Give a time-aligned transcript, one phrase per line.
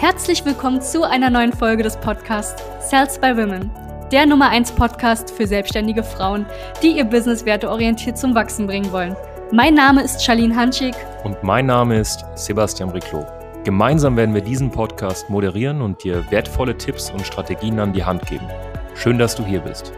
[0.00, 3.70] Herzlich willkommen zu einer neuen Folge des Podcasts Sales by Women,
[4.10, 6.46] der Nummer 1 Podcast für selbstständige Frauen,
[6.82, 9.14] die ihr Business werteorientiert zum Wachsen bringen wollen.
[9.52, 10.94] Mein Name ist Charlene Hanschig.
[11.22, 13.26] Und mein Name ist Sebastian Briclot.
[13.64, 18.24] Gemeinsam werden wir diesen Podcast moderieren und dir wertvolle Tipps und Strategien an die Hand
[18.24, 18.48] geben.
[18.94, 19.92] Schön, dass du hier bist.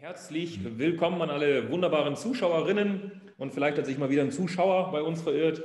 [0.00, 5.00] Herzlich willkommen an alle wunderbaren Zuschauerinnen und vielleicht hat sich mal wieder ein Zuschauer bei
[5.00, 5.62] uns verirrt.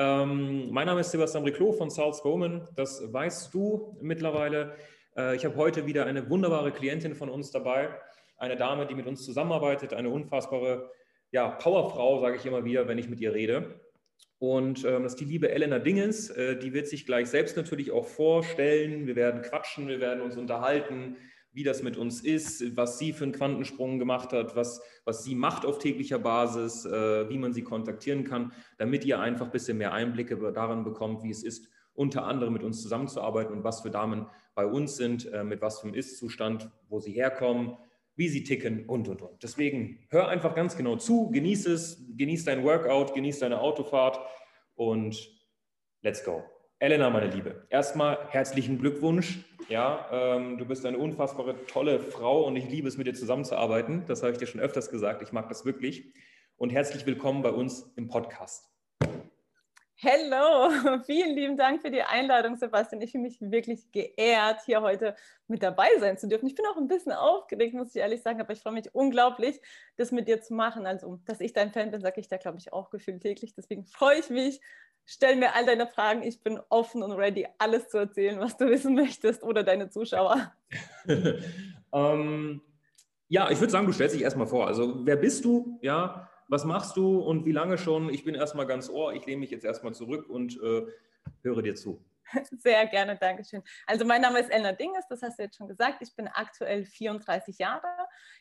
[0.00, 4.74] Ähm, mein Name ist Sebastian Briclot von South Bowman, das weißt du mittlerweile.
[5.14, 7.90] Äh, ich habe heute wieder eine wunderbare Klientin von uns dabei,
[8.38, 10.90] eine Dame, die mit uns zusammenarbeitet, eine unfassbare
[11.32, 13.78] ja, Powerfrau, sage ich immer wieder, wenn ich mit ihr rede.
[14.38, 16.30] Und ähm, das ist die liebe Elena Dinges.
[16.30, 19.06] Äh, die wird sich gleich selbst natürlich auch vorstellen.
[19.06, 21.18] Wir werden quatschen, wir werden uns unterhalten,
[21.52, 25.34] wie das mit uns ist, was sie für einen Quantensprung gemacht hat, was, was sie
[25.34, 29.78] macht auf täglicher Basis, äh, wie man sie kontaktieren kann, damit ihr einfach ein bisschen
[29.78, 33.90] mehr Einblicke daran bekommt, wie es ist, unter anderem mit uns zusammenzuarbeiten und was für
[33.90, 37.76] Damen bei uns sind, äh, mit was für einem Ist-Zustand, wo sie herkommen,
[38.14, 39.42] wie sie ticken und, und, und.
[39.42, 44.20] Deswegen hör einfach ganz genau zu, genieß es, genieß dein Workout, genieß deine Autofahrt
[44.74, 45.30] und
[46.02, 46.44] let's go.
[46.82, 49.40] Elena, meine Liebe, erstmal herzlichen Glückwunsch.
[49.68, 54.06] Ja, ähm, du bist eine unfassbare, tolle Frau und ich liebe es, mit dir zusammenzuarbeiten.
[54.06, 55.20] Das habe ich dir schon öfters gesagt.
[55.20, 56.14] Ich mag das wirklich.
[56.56, 58.70] Und herzlich willkommen bei uns im Podcast.
[60.02, 60.70] Hello,
[61.04, 63.02] vielen lieben Dank für die Einladung, Sebastian.
[63.02, 65.14] Ich fühle mich wirklich geehrt, hier heute
[65.46, 66.46] mit dabei sein zu dürfen.
[66.46, 69.60] Ich bin auch ein bisschen aufgeregt, muss ich ehrlich sagen, aber ich freue mich unglaublich,
[69.98, 70.86] das mit dir zu machen.
[70.86, 73.52] Also, dass ich dein Fan bin, sage ich da, glaube ich, auch gefühlt täglich.
[73.52, 74.62] Deswegen freue ich mich,
[75.04, 76.22] stell mir all deine Fragen.
[76.22, 80.50] Ich bin offen und ready, alles zu erzählen, was du wissen möchtest oder deine Zuschauer.
[81.92, 82.62] ähm,
[83.28, 84.66] ja, ich würde sagen, du stellst dich erstmal vor.
[84.66, 85.78] Also, wer bist du?
[85.82, 88.10] Ja, was machst du und wie lange schon?
[88.10, 89.14] Ich bin erstmal ganz ohr.
[89.14, 90.86] Ich lehne mich jetzt erstmal zurück und äh,
[91.42, 92.04] höre dir zu.
[92.58, 93.62] Sehr gerne, Dankeschön.
[93.86, 96.02] Also mein Name ist Elna Dinges, das hast du jetzt schon gesagt.
[96.02, 97.86] Ich bin aktuell 34 Jahre.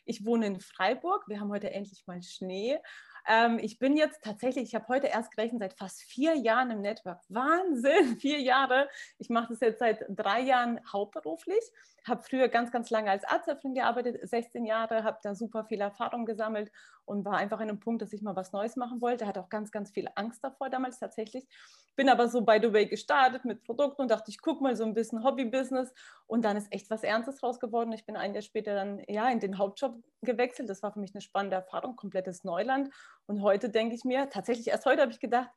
[0.05, 1.27] Ich wohne in Freiburg.
[1.27, 2.79] Wir haben heute endlich mal Schnee
[3.27, 6.81] ähm, ich bin jetzt tatsächlich, ich habe heute erst gerechnet, seit fast vier Jahren im
[6.81, 7.21] Network.
[7.29, 8.89] Wahnsinn, vier Jahre.
[9.17, 11.63] Ich mache das jetzt seit drei Jahren hauptberuflich.
[12.09, 16.25] Habe früher ganz, ganz lange als Arzthelferin gearbeitet, 16 Jahre, habe da super viel Erfahrung
[16.25, 16.71] gesammelt
[17.05, 19.25] und war einfach in einem Punkt, dass ich mal was Neues machen wollte.
[19.25, 21.47] Hatte auch ganz, ganz viel Angst davor damals tatsächlich.
[21.95, 24.83] Bin aber so by the way gestartet mit Produkten und dachte, ich gucke mal so
[24.83, 25.93] ein bisschen Hobby-Business
[26.27, 27.91] und dann ist echt was Ernstes raus geworden.
[27.93, 30.69] Ich bin ein Jahr später dann ja in den Hauptjob gewechselt.
[30.69, 32.89] Das war für mich eine spannende Erfahrung, komplettes Neuland.
[33.27, 35.49] Und heute denke ich mir, tatsächlich erst heute habe ich gedacht,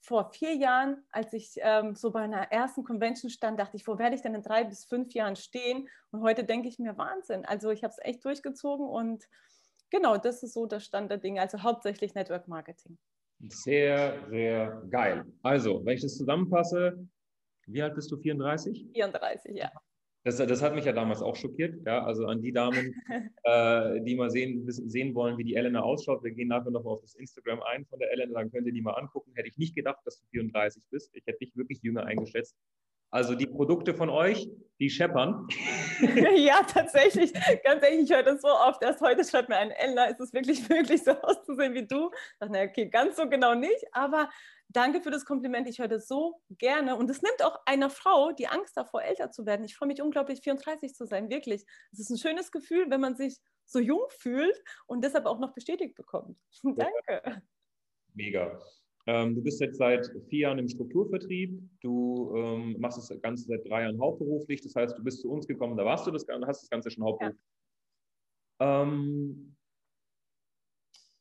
[0.00, 3.98] vor vier Jahren, als ich ähm, so bei einer ersten Convention stand, dachte ich, wo
[3.98, 5.88] werde ich denn in drei bis fünf Jahren stehen?
[6.10, 7.44] Und heute denke ich mir, Wahnsinn.
[7.44, 9.28] Also ich habe es echt durchgezogen und
[9.90, 11.40] genau, das ist so der Stand der Dinge.
[11.40, 12.98] Also hauptsächlich Network Marketing.
[13.48, 15.24] Sehr, sehr geil.
[15.42, 17.08] Also, wenn ich das zusammenfasse,
[17.66, 18.18] wie alt bist du?
[18.18, 18.90] 34?
[18.92, 19.70] 34, ja.
[20.22, 21.74] Das, das, hat mich ja damals auch schockiert.
[21.86, 22.94] Ja, also an die Damen,
[23.44, 26.22] äh, die mal sehen, sehen wollen, wie die Elena ausschaut.
[26.22, 28.82] Wir gehen nachher noch auf das Instagram ein von der Elena, dann könnt ihr die
[28.82, 29.32] mal angucken.
[29.34, 31.10] Hätte ich nicht gedacht, dass du 34 bist.
[31.14, 32.54] Ich hätte dich wirklich jünger eingeschätzt.
[33.12, 34.48] Also die Produkte von euch,
[34.78, 35.48] die scheppern.
[36.36, 37.32] ja, tatsächlich.
[37.64, 38.82] Ganz ehrlich, ich höre das so oft.
[38.82, 42.10] Erst heute schreibt mir ein Ella, ist es wirklich möglich, so auszusehen wie du?
[42.12, 43.84] Ich dachte, na, okay, ganz so genau nicht.
[43.92, 44.28] Aber
[44.72, 45.68] danke für das Kompliment.
[45.68, 46.96] Ich höre das so gerne.
[46.96, 49.64] Und es nimmt auch einer Frau die Angst davor, älter zu werden.
[49.64, 51.30] Ich freue mich unglaublich, 34 zu sein.
[51.30, 51.64] Wirklich.
[51.92, 55.54] Es ist ein schönes Gefühl, wenn man sich so jung fühlt und deshalb auch noch
[55.54, 56.38] bestätigt bekommt.
[56.62, 57.42] danke.
[58.14, 58.60] Mega.
[59.06, 61.60] Ähm, du bist jetzt seit vier Jahren im Strukturvertrieb.
[61.80, 64.62] Du ähm, machst das Ganze seit drei Jahren hauptberuflich.
[64.62, 67.04] Das heißt, du bist zu uns gekommen, da warst du das, hast das Ganze schon
[67.04, 67.40] hauptberuflich.
[68.60, 68.82] Ja.
[68.82, 69.56] Ähm,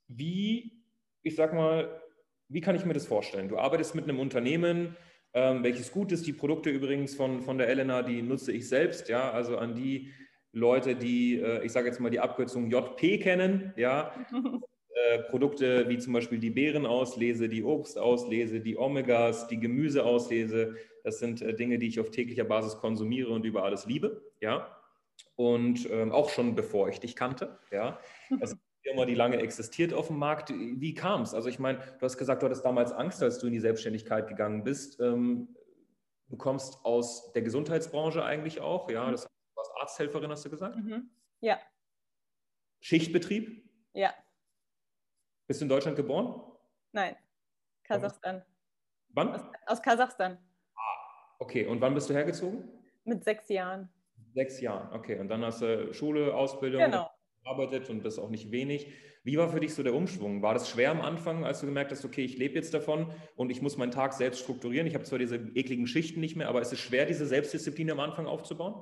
[0.08, 0.84] wie,
[1.24, 2.02] ich sag mal,
[2.50, 3.50] wie kann ich mir das vorstellen?
[3.50, 4.98] Du arbeitest mit einem Unternehmen,
[5.34, 6.28] ähm, welches gut ist.
[6.28, 9.08] Die Produkte übrigens von, von der Elena, die nutze ich selbst.
[9.10, 10.12] Ja, also an die
[10.52, 14.14] Leute, die, äh, ich sage jetzt mal die Abkürzung JP kennen, ja,
[15.10, 20.76] Äh, Produkte wie zum Beispiel die Beerenauslese, die Obstauslese, die Omegas, die Gemüseauslese.
[21.04, 24.22] Das sind äh, Dinge, die ich auf täglicher Basis konsumiere und über alles liebe.
[24.42, 24.76] Ja.
[25.36, 27.60] Und ähm, auch schon bevor ich dich kannte.
[27.72, 28.00] Ja.
[28.30, 28.60] Eine
[28.90, 30.50] Firma, die lange existiert auf dem Markt.
[30.50, 31.34] Wie kam es?
[31.34, 34.28] Also ich meine, du hast gesagt, du hattest damals Angst, als du in die Selbstständigkeit
[34.28, 35.00] gegangen bist.
[35.00, 35.56] Ähm,
[36.28, 38.90] du kommst aus der Gesundheitsbranche eigentlich auch.
[38.90, 39.12] Ja, mhm.
[39.12, 40.76] das warst Arzthelferin, hast du gesagt?
[40.76, 41.10] Mhm.
[41.42, 41.60] Ja.
[42.80, 43.70] Schichtbetrieb?
[43.94, 44.14] Ja.
[45.46, 46.42] Bist du in Deutschland geboren?
[46.92, 47.16] Nein,
[47.84, 48.44] Kasachstan.
[49.10, 49.36] Wann?
[49.36, 50.38] Aus, aus Kasachstan.
[50.76, 51.68] Ah, okay.
[51.68, 52.68] Und wann bist du hergezogen?
[53.04, 53.90] Mit sechs Jahren.
[54.34, 55.20] Sechs Jahren, okay.
[55.20, 57.10] Und dann hast du Schule, Ausbildung, genau.
[57.50, 58.88] Gearbeitet und das auch nicht wenig.
[59.24, 60.42] Wie war für dich so der Umschwung?
[60.42, 63.52] War das schwer am Anfang, als du gemerkt hast, okay, ich lebe jetzt davon und
[63.52, 64.88] ich muss meinen Tag selbst strukturieren?
[64.88, 68.00] Ich habe zwar diese ekligen Schichten nicht mehr, aber ist es schwer, diese Selbstdisziplin am
[68.00, 68.82] Anfang aufzubauen?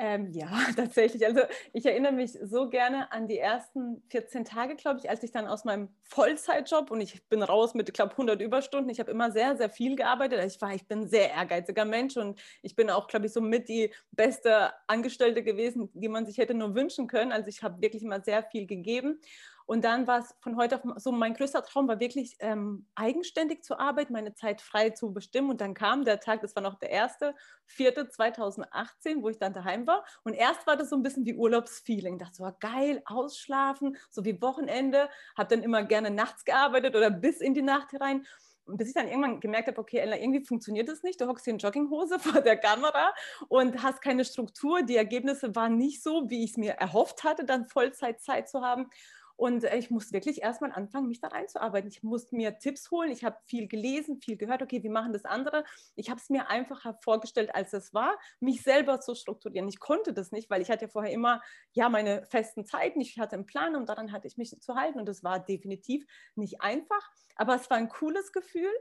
[0.00, 0.46] Ähm, ja,
[0.76, 1.26] tatsächlich.
[1.26, 1.40] Also
[1.72, 5.48] ich erinnere mich so gerne an die ersten 14 Tage, glaube ich, als ich dann
[5.48, 8.90] aus meinem Vollzeitjob und ich bin raus mit, glaube 100 Überstunden.
[8.90, 10.44] Ich habe immer sehr, sehr viel gearbeitet.
[10.46, 13.40] Ich war, ich bin ein sehr ehrgeiziger Mensch und ich bin auch, glaube ich, so
[13.40, 17.32] mit die beste Angestellte gewesen, die man sich hätte nur wünschen können.
[17.32, 19.20] Also ich habe wirklich immer sehr viel gegeben.
[19.68, 23.62] Und dann war es von heute auf so mein größter Traum war wirklich ähm, eigenständig
[23.62, 25.50] zu arbeiten, meine Zeit frei zu bestimmen.
[25.50, 27.34] Und dann kam der Tag, das war noch der erste,
[27.66, 30.06] vierte 2018, wo ich dann daheim war.
[30.24, 32.18] Und erst war das so ein bisschen wie Urlaubsfeeling.
[32.18, 35.10] Dachte so, geil, ausschlafen, so wie Wochenende.
[35.36, 38.24] Habe dann immer gerne nachts gearbeitet oder bis in die Nacht herein.
[38.64, 41.20] Bis ich dann irgendwann gemerkt habe, okay, Ella, irgendwie funktioniert das nicht.
[41.20, 43.12] Du hockst hier in Jogginghose vor der Kamera
[43.48, 44.80] und hast keine Struktur.
[44.80, 48.88] Die Ergebnisse waren nicht so, wie ich es mir erhofft hatte, dann Vollzeitzeit zu haben.
[49.38, 51.88] Und äh, ich musste wirklich erstmal anfangen, mich da reinzuarbeiten.
[51.88, 53.12] Ich musste mir Tipps holen.
[53.12, 54.62] Ich habe viel gelesen, viel gehört.
[54.62, 55.64] Okay, wie machen das andere?
[55.94, 59.68] Ich habe es mir einfacher vorgestellt, als es war, mich selber zu strukturieren.
[59.68, 61.40] Ich konnte das nicht, weil ich hatte ja vorher immer
[61.70, 63.00] ja meine festen Zeiten.
[63.00, 64.98] Ich hatte einen Plan und daran hatte ich mich zu halten.
[64.98, 67.08] Und das war definitiv nicht einfach.
[67.36, 68.72] Aber es war ein cooles Gefühl,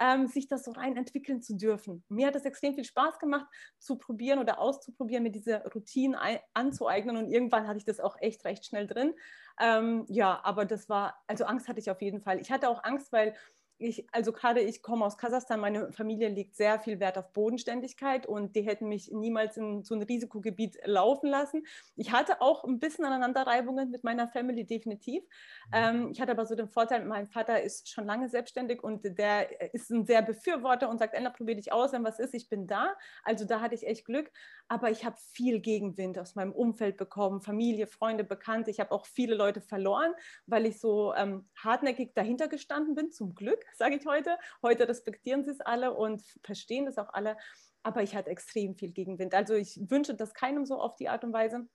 [0.00, 2.02] ähm, sich das so rein entwickeln zu dürfen.
[2.08, 3.46] Mir hat es extrem viel Spaß gemacht,
[3.78, 6.16] zu probieren oder auszuprobieren, mir diese Routinen
[6.54, 7.18] anzueignen.
[7.18, 9.12] Und irgendwann hatte ich das auch echt recht schnell drin.
[9.60, 12.40] Ähm, ja, aber das war, also Angst hatte ich auf jeden Fall.
[12.40, 13.34] Ich hatte auch Angst, weil
[13.78, 18.26] ich, also gerade ich komme aus Kasachstan, meine Familie legt sehr viel Wert auf Bodenständigkeit
[18.26, 21.62] und die hätten mich niemals in so ein Risikogebiet laufen lassen.
[21.94, 25.22] Ich hatte auch ein bisschen Aneinanderreibungen mit meiner Family, definitiv.
[25.68, 25.72] Mhm.
[25.72, 29.74] Ähm, ich hatte aber so den Vorteil, mein Vater ist schon lange selbstständig und der
[29.74, 32.66] ist ein sehr Befürworter und sagt, Ella, probier dich aus, wenn was ist, ich bin
[32.66, 32.94] da.
[33.24, 34.30] Also da hatte ich echt Glück,
[34.68, 38.70] aber ich habe viel Gegenwind aus meinem Umfeld bekommen, Familie, Freunde, Bekannte.
[38.70, 40.12] Ich habe auch viele Leute verloren,
[40.46, 44.36] weil ich so ähm, hartnäckig dahinter gestanden bin, zum Glück sage ich heute.
[44.62, 47.36] Heute respektieren sie es alle und verstehen es auch alle.
[47.82, 49.34] Aber ich hatte extrem viel Gegenwind.
[49.34, 51.68] Also ich wünsche das keinem so auf die Art und Weise.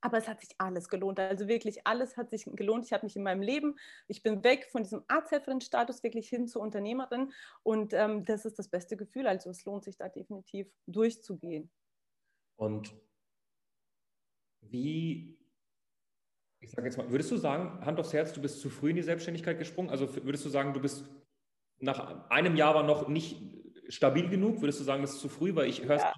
[0.00, 1.20] Aber es hat sich alles gelohnt.
[1.20, 2.84] Also wirklich alles hat sich gelohnt.
[2.84, 3.76] Ich habe mich in meinem Leben,
[4.06, 7.32] ich bin weg von diesem Arzthelferin-Status wirklich hin zur Unternehmerin.
[7.62, 9.26] Und ähm, das ist das beste Gefühl.
[9.28, 11.70] Also es lohnt sich da definitiv durchzugehen.
[12.58, 12.92] Und
[14.60, 15.38] wie
[16.60, 18.96] ich sage jetzt mal, würdest du sagen, Hand aufs Herz, du bist zu früh in
[18.96, 19.90] die Selbstständigkeit gesprungen?
[19.90, 21.04] Also würdest du sagen, du bist
[21.78, 23.40] nach einem Jahr war noch nicht
[23.88, 24.60] stabil genug?
[24.60, 25.54] Würdest du sagen, das ist zu früh?
[25.54, 26.12] Weil ich höre ja.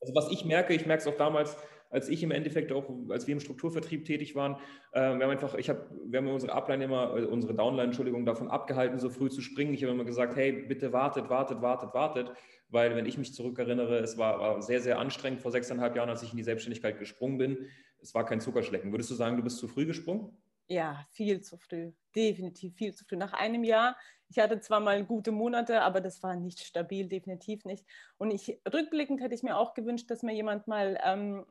[0.00, 1.56] also was ich merke, ich merke es auch damals,
[1.90, 4.56] als ich im Endeffekt auch, als wir im Strukturvertrieb tätig waren,
[4.92, 8.24] äh, wir haben einfach, ich habe, wir haben unsere Upline immer, äh, unsere Downline, Entschuldigung,
[8.24, 9.74] davon abgehalten, so früh zu springen.
[9.74, 12.32] Ich habe immer gesagt, hey, bitte wartet, wartet, wartet, wartet,
[12.68, 16.22] weil wenn ich mich zurückerinnere, es war, war sehr, sehr anstrengend vor sechseinhalb Jahren, als
[16.22, 17.58] ich in die Selbstständigkeit gesprungen bin.
[18.00, 18.92] Es war kein Zuckerschlecken.
[18.92, 20.36] Würdest du sagen, du bist zu früh gesprungen?
[20.68, 21.92] Ja, viel zu früh.
[22.14, 23.16] Definitiv viel zu früh.
[23.16, 23.96] Nach einem Jahr,
[24.28, 27.86] ich hatte zwar mal gute Monate, aber das war nicht stabil, definitiv nicht.
[28.18, 31.46] Und ich rückblickend hätte ich mir auch gewünscht, dass mir jemand mal ähm,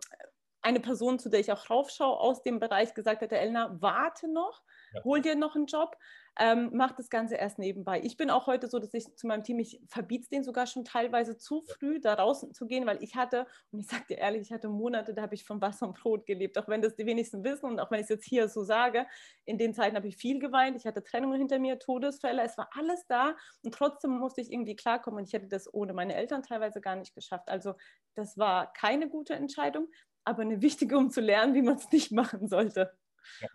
[0.62, 4.63] eine Person, zu der ich auch raufschaue, aus dem Bereich gesagt hätte, Elna, warte noch,
[5.03, 5.95] hol dir noch einen Job
[6.39, 8.01] ähm, macht das Ganze erst nebenbei.
[8.03, 10.67] Ich bin auch heute so, dass ich zu meinem Team, ich verbiete es denen sogar
[10.67, 14.17] schon teilweise zu früh, da raus zu gehen, weil ich hatte, und ich sage dir
[14.17, 16.95] ehrlich, ich hatte Monate, da habe ich vom Wasser und Brot gelebt, auch wenn das
[16.95, 19.05] die wenigsten wissen und auch wenn ich es jetzt hier so sage,
[19.45, 22.69] in den Zeiten habe ich viel geweint, ich hatte Trennungen hinter mir, Todesfälle, es war
[22.73, 26.43] alles da und trotzdem musste ich irgendwie klarkommen und ich hätte das ohne meine Eltern
[26.43, 27.48] teilweise gar nicht geschafft.
[27.48, 27.75] Also
[28.13, 29.88] das war keine gute Entscheidung,
[30.25, 32.98] aber eine wichtige, um zu lernen, wie man es nicht machen sollte.
[33.39, 33.48] Ja.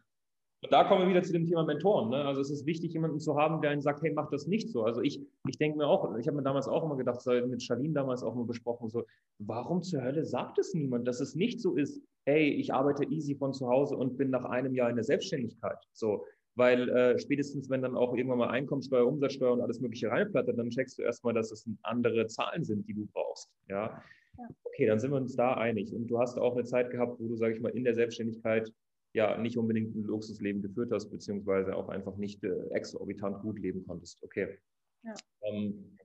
[0.62, 2.11] Und da kommen wir wieder zu dem Thema Mentoren.
[2.11, 2.23] Ne?
[2.23, 4.85] Also es ist wichtig, jemanden zu haben, der einen sagt, hey, mach das nicht so.
[4.85, 7.95] Also ich, ich denke mir auch, ich habe mir damals auch immer gedacht, mit Charlene
[7.95, 9.05] damals auch mal besprochen, so,
[9.38, 13.35] warum zur Hölle sagt es niemand, dass es nicht so ist, hey, ich arbeite easy
[13.35, 15.79] von zu Hause und bin nach einem Jahr in der Selbstständigkeit.
[15.95, 16.26] So,
[16.57, 20.69] weil äh, spätestens, wenn dann auch irgendwann mal Einkommensteuer, Umsatzsteuer und alles Mögliche reinplattert, dann
[20.69, 23.50] checkst du erstmal, dass es andere Zahlen sind, die du brauchst.
[23.69, 24.02] Ja?
[24.37, 24.49] ja.
[24.64, 25.95] Okay, dann sind wir uns da einig.
[25.95, 28.71] Und du hast auch eine Zeit gehabt, wo du, sage ich mal, in der Selbstständigkeit
[29.12, 33.85] ja nicht unbedingt ein Luxusleben geführt hast, beziehungsweise auch einfach nicht äh, exorbitant gut leben
[33.87, 34.23] konntest.
[34.23, 34.59] Okay.
[35.02, 35.14] Ja.
[35.43, 35.97] Ähm,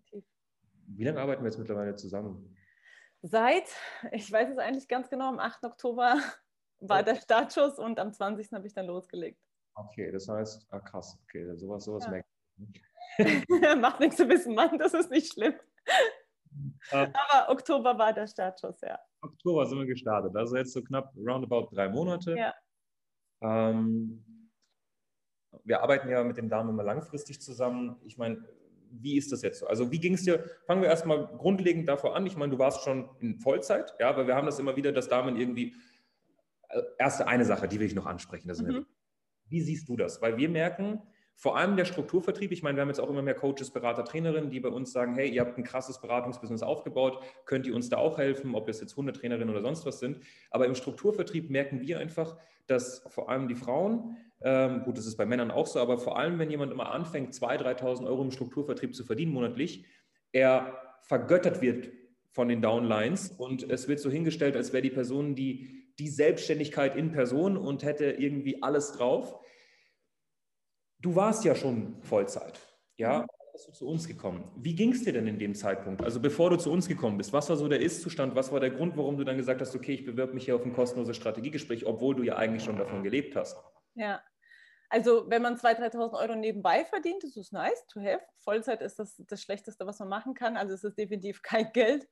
[0.87, 2.55] wie lange arbeiten wir jetzt mittlerweile zusammen?
[3.21, 3.69] Seit,
[4.11, 5.63] ich weiß es eigentlich ganz genau, am 8.
[5.63, 6.19] Oktober
[6.79, 8.51] war der Startschuss und am 20.
[8.51, 9.41] habe ich dann losgelegt.
[9.75, 12.11] Okay, das heißt, ah, krass, okay, sowas, sowas ja.
[12.11, 12.29] merkt
[13.81, 15.55] Macht nichts zu wissen, Mann, das ist nicht schlimm.
[16.91, 18.97] Uh, Aber Oktober war der Startschuss, ja.
[19.21, 22.35] Oktober sind wir gestartet, also jetzt so knapp roundabout drei Monate.
[22.37, 22.53] Ja.
[23.41, 24.23] Ähm,
[25.63, 27.97] wir arbeiten ja mit den Damen immer langfristig zusammen.
[28.05, 28.43] Ich meine,
[28.91, 29.67] wie ist das jetzt so?
[29.67, 30.43] Also wie ging es dir?
[30.65, 32.25] Fangen wir erstmal grundlegend davor an.
[32.25, 35.09] Ich meine, du warst schon in Vollzeit, ja, weil wir haben das immer wieder, dass
[35.09, 35.75] Damen irgendwie
[36.69, 38.47] äh, erste eine Sache, die will ich noch ansprechen.
[38.47, 38.85] Mhm.
[39.47, 40.21] Wie siehst du das?
[40.21, 41.01] Weil wir merken,
[41.37, 44.49] vor allem der Strukturvertrieb, ich meine, wir haben jetzt auch immer mehr Coaches, Berater, Trainerinnen,
[44.49, 47.97] die bei uns sagen, hey, ihr habt ein krasses Beratungsbusiness aufgebaut, könnt ihr uns da
[47.97, 50.21] auch helfen, ob es jetzt Hundetrainerinnen oder sonst was sind.
[50.49, 52.37] Aber im Strukturvertrieb merken wir einfach,
[52.67, 56.17] dass vor allem die Frauen, ähm, gut, das ist bei Männern auch so, aber vor
[56.17, 59.85] allem, wenn jemand immer anfängt, 2.000, 3.000 Euro im Strukturvertrieb zu verdienen monatlich,
[60.31, 61.89] er vergöttert wird
[62.31, 66.95] von den Downlines und es wird so hingestellt, als wäre die Person die, die Selbstständigkeit
[66.95, 69.39] in Person und hätte irgendwie alles drauf
[71.05, 72.59] du warst ja schon Vollzeit,
[72.97, 73.27] ja, mhm.
[73.53, 74.51] bist du zu uns gekommen.
[74.57, 76.03] Wie ging es dir denn in dem Zeitpunkt?
[76.03, 78.35] Also bevor du zu uns gekommen bist, was war so der Ist-Zustand?
[78.35, 80.65] Was war der Grund, warum du dann gesagt hast, okay, ich bewerbe mich hier auf
[80.65, 83.55] ein kostenloses Strategiegespräch, obwohl du ja eigentlich schon davon gelebt hast?
[83.93, 84.19] Ja,
[84.89, 88.21] also wenn man 2.000, 3.000 Euro nebenbei verdient, ist nice to have.
[88.39, 90.57] Vollzeit ist das das Schlechteste, was man machen kann.
[90.57, 92.07] Also es ist definitiv kein Geld.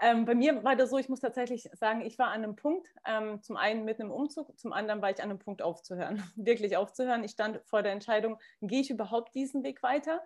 [0.00, 2.88] Ähm, bei mir war das so, ich muss tatsächlich sagen, ich war an einem Punkt,
[3.06, 6.76] ähm, zum einen mit einem Umzug, zum anderen war ich an einem Punkt aufzuhören, wirklich
[6.76, 7.22] aufzuhören.
[7.22, 10.22] Ich stand vor der Entscheidung, gehe ich überhaupt diesen Weg weiter?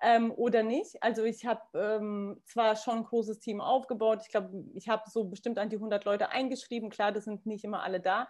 [0.00, 1.02] Ähm, oder nicht.
[1.02, 5.24] Also ich habe ähm, zwar schon ein großes Team aufgebaut, ich glaube, ich habe so
[5.24, 8.28] bestimmt an die 100 Leute eingeschrieben, klar, das sind nicht immer alle da.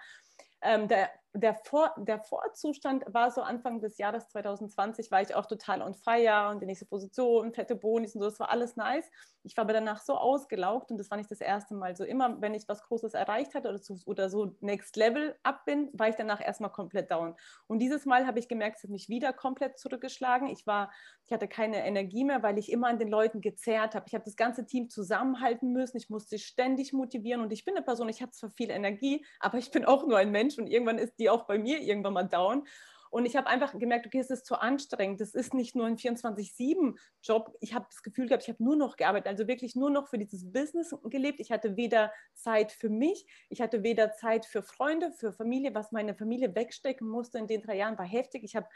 [0.61, 5.47] Ähm, der, der, Vor, der Vorzustand war so Anfang des Jahres 2020, war ich auch
[5.47, 9.11] total on fire und die nächste Position, fette Bonis und so, das war alles nice.
[9.43, 12.05] Ich war aber danach so ausgelaugt und das war nicht das erste Mal so.
[12.05, 15.91] Immer, wenn ich was Großes erreicht hatte oder so, oder so Next Level ab bin,
[15.95, 17.35] war ich danach erstmal komplett down.
[17.67, 20.49] Und dieses Mal habe ich gemerkt, es hat mich wieder komplett zurückgeschlagen.
[20.49, 20.93] Ich war,
[21.27, 24.05] ich hatte keine Energie mehr, weil ich immer an den Leuten gezerrt habe.
[24.07, 25.97] Ich habe das ganze Team zusammenhalten müssen.
[25.97, 29.59] Ich musste ständig motivieren und ich bin eine Person, ich habe zwar viel Energie, aber
[29.59, 32.29] ich bin auch nur ein Mensch und irgendwann ist die auch bei mir irgendwann mal
[32.29, 32.67] down.
[33.13, 35.21] Und ich habe einfach gemerkt, okay, es ist zu anstrengend.
[35.21, 37.55] Das ist nicht nur ein 24-7-Job.
[37.61, 40.17] Ich habe das Gefühl gehabt, ich habe nur noch gearbeitet, also wirklich nur noch für
[40.17, 41.39] dieses Business gelebt.
[41.39, 45.75] Ich hatte weder Zeit für mich, ich hatte weder Zeit für Freunde, für Familie.
[45.75, 48.45] Was meine Familie wegstecken musste in den drei Jahren, war heftig.
[48.45, 48.67] Ich habe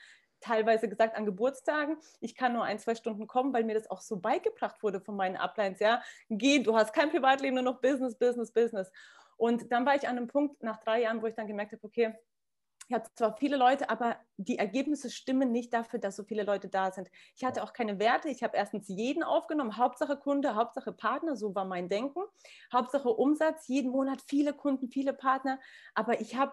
[0.41, 4.03] teilweise gesagt an Geburtstagen, ich kann nur ein, zwei Stunden kommen, weil mir das auch
[4.03, 5.81] so beigebracht wurde von meinen Uplines.
[5.81, 8.93] Ja, geh, du hast kein Privatleben, nur noch Business, Business, Business.
[9.39, 11.85] Und dann war ich an einem Punkt nach drei Jahren, wo ich dann gemerkt habe,
[11.85, 12.15] okay,
[12.89, 16.69] ich hatte zwar viele Leute, aber die Ergebnisse stimmen nicht dafür, dass so viele Leute
[16.69, 17.11] da sind.
[17.35, 18.29] Ich hatte auch keine Werte.
[18.29, 22.21] Ich habe erstens jeden aufgenommen, Hauptsache Kunde, Hauptsache Partner, so war mein Denken.
[22.73, 25.59] Hauptsache Umsatz, jeden Monat viele Kunden, viele Partner.
[25.95, 26.53] Aber ich habe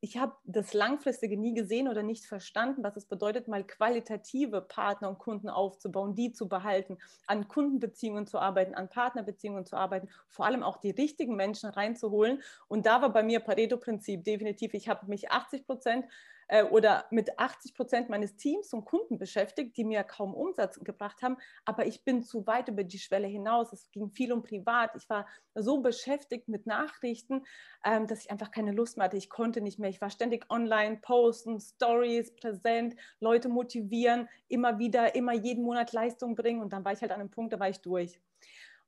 [0.00, 5.08] ich habe das Langfristige nie gesehen oder nicht verstanden, was es bedeutet, mal qualitative Partner
[5.08, 10.46] und Kunden aufzubauen, die zu behalten, an Kundenbeziehungen zu arbeiten, an Partnerbeziehungen zu arbeiten, vor
[10.46, 12.42] allem auch die richtigen Menschen reinzuholen.
[12.68, 14.72] Und da war bei mir Pareto-Prinzip definitiv.
[14.74, 16.04] Ich habe mich 80 Prozent
[16.48, 21.22] äh, oder mit 80 Prozent meines Teams und Kunden beschäftigt, die mir kaum Umsatz gebracht
[21.22, 21.36] haben.
[21.64, 23.72] Aber ich bin zu weit über die Schwelle hinaus.
[23.72, 24.96] Es ging viel um privat.
[24.96, 27.44] Ich war so beschäftigt mit Nachrichten,
[27.84, 29.16] ähm, dass ich einfach keine Lust mehr hatte.
[29.16, 29.90] Ich konnte nicht mehr.
[29.90, 36.34] Ich war ständig online, posten, Stories, präsent, Leute motivieren, immer wieder, immer jeden Monat Leistung
[36.34, 36.60] bringen.
[36.60, 38.18] Und dann war ich halt an einem Punkt, da war ich durch.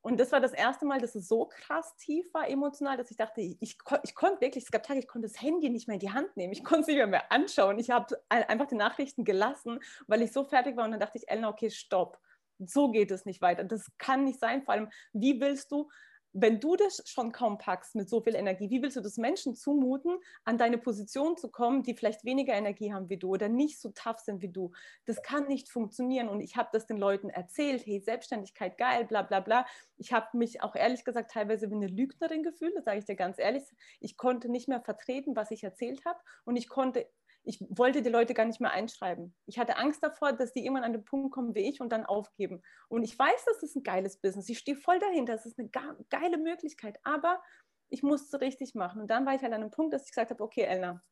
[0.03, 3.19] Und das war das erste Mal, dass es so krass tief war emotional, dass ich
[3.19, 5.95] dachte, ich, ich, ich konnte wirklich, es gab Tage, ich konnte das Handy nicht mehr
[5.95, 6.53] in die Hand nehmen.
[6.53, 7.79] Ich konnte es nicht mehr, mehr anschauen.
[7.79, 10.87] Ich habe einfach die Nachrichten gelassen, weil ich so fertig war.
[10.87, 12.19] Und dann dachte ich, Elena, okay, stopp.
[12.59, 13.65] So geht es nicht weiter.
[13.65, 14.63] Das kann nicht sein.
[14.63, 15.91] Vor allem, wie willst du
[16.33, 19.55] wenn du das schon kaum packst mit so viel Energie, wie willst du das Menschen
[19.55, 23.81] zumuten, an deine Position zu kommen, die vielleicht weniger Energie haben wie du oder nicht
[23.81, 24.71] so tough sind wie du?
[25.07, 26.29] Das kann nicht funktionieren.
[26.29, 29.67] Und ich habe das den Leuten erzählt, hey, Selbstständigkeit, geil, bla bla bla.
[29.97, 33.17] Ich habe mich auch ehrlich gesagt teilweise wie eine Lügnerin gefühlt, das sage ich dir
[33.17, 33.65] ganz ehrlich.
[34.01, 36.21] Ich konnte nicht mehr vertreten, was ich erzählt habe.
[36.45, 37.07] Und ich konnte
[37.43, 39.35] ich wollte die Leute gar nicht mehr einschreiben.
[39.47, 42.05] Ich hatte Angst davor, dass die irgendwann an den Punkt kommen wie ich und dann
[42.05, 42.63] aufgeben.
[42.89, 44.49] Und ich weiß, das ist ein geiles Business.
[44.49, 45.33] Ich stehe voll dahinter.
[45.33, 46.99] Das ist eine geile Möglichkeit.
[47.03, 47.43] Aber
[47.89, 49.01] ich musste richtig machen.
[49.01, 51.03] Und dann war ich halt an einem Punkt, dass ich gesagt habe, okay, Elna,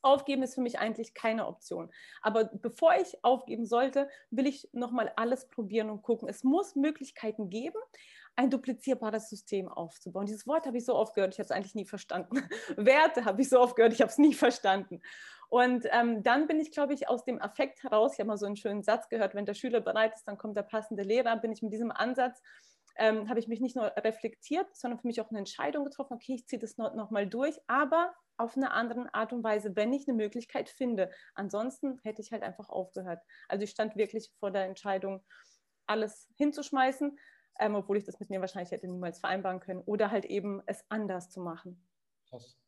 [0.00, 1.90] Aufgeben ist für mich eigentlich keine Option.
[2.22, 6.28] Aber bevor ich aufgeben sollte, will ich nochmal alles probieren und gucken.
[6.28, 7.80] Es muss Möglichkeiten geben,
[8.38, 10.26] ein duplizierbares System aufzubauen.
[10.26, 12.36] Dieses Wort habe ich so oft gehört, ich habe es eigentlich nie verstanden.
[12.76, 15.02] Werte habe ich so oft gehört, ich habe es nie verstanden.
[15.48, 18.46] Und ähm, dann bin ich, glaube ich, aus dem Affekt heraus, ich habe mal so
[18.46, 21.50] einen schönen Satz gehört, wenn der Schüler bereit ist, dann kommt der passende Lehrer, bin
[21.50, 22.40] ich mit diesem Ansatz,
[22.96, 26.34] ähm, habe ich mich nicht nur reflektiert, sondern für mich auch eine Entscheidung getroffen, okay,
[26.34, 29.92] ich ziehe das noch, noch mal durch, aber auf eine andere Art und Weise, wenn
[29.92, 31.10] ich eine Möglichkeit finde.
[31.34, 33.20] Ansonsten hätte ich halt einfach aufgehört.
[33.48, 35.24] Also ich stand wirklich vor der Entscheidung,
[35.88, 37.18] alles hinzuschmeißen,
[37.58, 40.84] ähm, obwohl ich das mit mir wahrscheinlich hätte niemals vereinbaren können, oder halt eben es
[40.88, 41.80] anders zu machen.
[42.28, 42.58] Krass.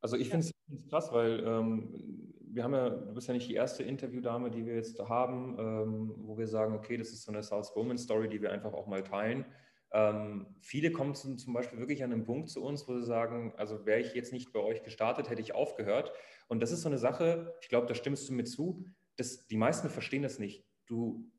[0.00, 3.54] Also ich finde es krass, weil ähm, wir haben ja, du bist ja nicht die
[3.54, 7.42] erste Interviewdame, die wir jetzt haben, ähm, wo wir sagen, okay, das ist so eine
[7.42, 9.46] South Bowman Story, die wir einfach auch mal teilen.
[9.92, 13.52] Ähm, viele kommen zum, zum Beispiel wirklich an einen Punkt zu uns, wo sie sagen,
[13.56, 16.12] also wäre ich jetzt nicht bei euch gestartet, hätte ich aufgehört.
[16.48, 18.84] Und das ist so eine Sache, ich glaube, da stimmst du mir zu,
[19.16, 20.66] dass die meisten verstehen das nicht.
[20.86, 21.30] Du,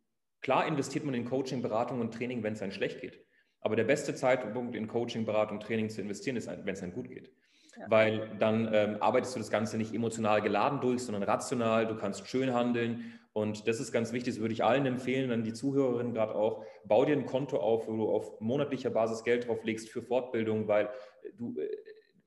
[0.44, 3.20] klar investiert man in Coaching, Beratung und Training, wenn es einem schlecht geht.
[3.62, 7.08] Aber der beste Zeitpunkt in Coaching, Beratung, Training zu investieren ist, wenn es einem gut
[7.08, 7.32] geht.
[7.80, 7.86] Ja.
[7.90, 11.88] Weil dann ähm, arbeitest du das Ganze nicht emotional geladen durch, sondern rational.
[11.88, 13.20] Du kannst schön handeln.
[13.32, 16.64] Und das ist ganz wichtig, das würde ich allen empfehlen, an die Zuhörerinnen gerade auch.
[16.86, 20.68] Bau dir ein Konto auf, wo du auf monatlicher Basis Geld drauf legst für Fortbildung,
[20.68, 20.90] weil
[21.38, 21.68] du äh,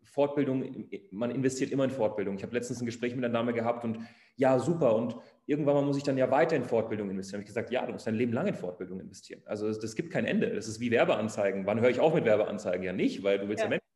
[0.02, 2.37] Fortbildung, man investiert immer in Fortbildung.
[2.37, 4.00] Ich habe letztens ein Gespräch mit einer Dame gehabt und
[4.37, 4.96] ja, super.
[4.96, 5.16] Und
[5.47, 7.38] irgendwann mal muss ich dann ja weiter in Fortbildung investieren.
[7.38, 9.43] Da habe ich gesagt, ja, du musst dein Leben lang in Fortbildung investieren.
[9.47, 10.55] Also das, das gibt kein Ende.
[10.55, 11.67] Das ist wie Werbeanzeigen.
[11.67, 12.83] Wann höre ich auch mit Werbeanzeigen?
[12.83, 13.87] Ja nicht, weil du willst ja, ja Menschen.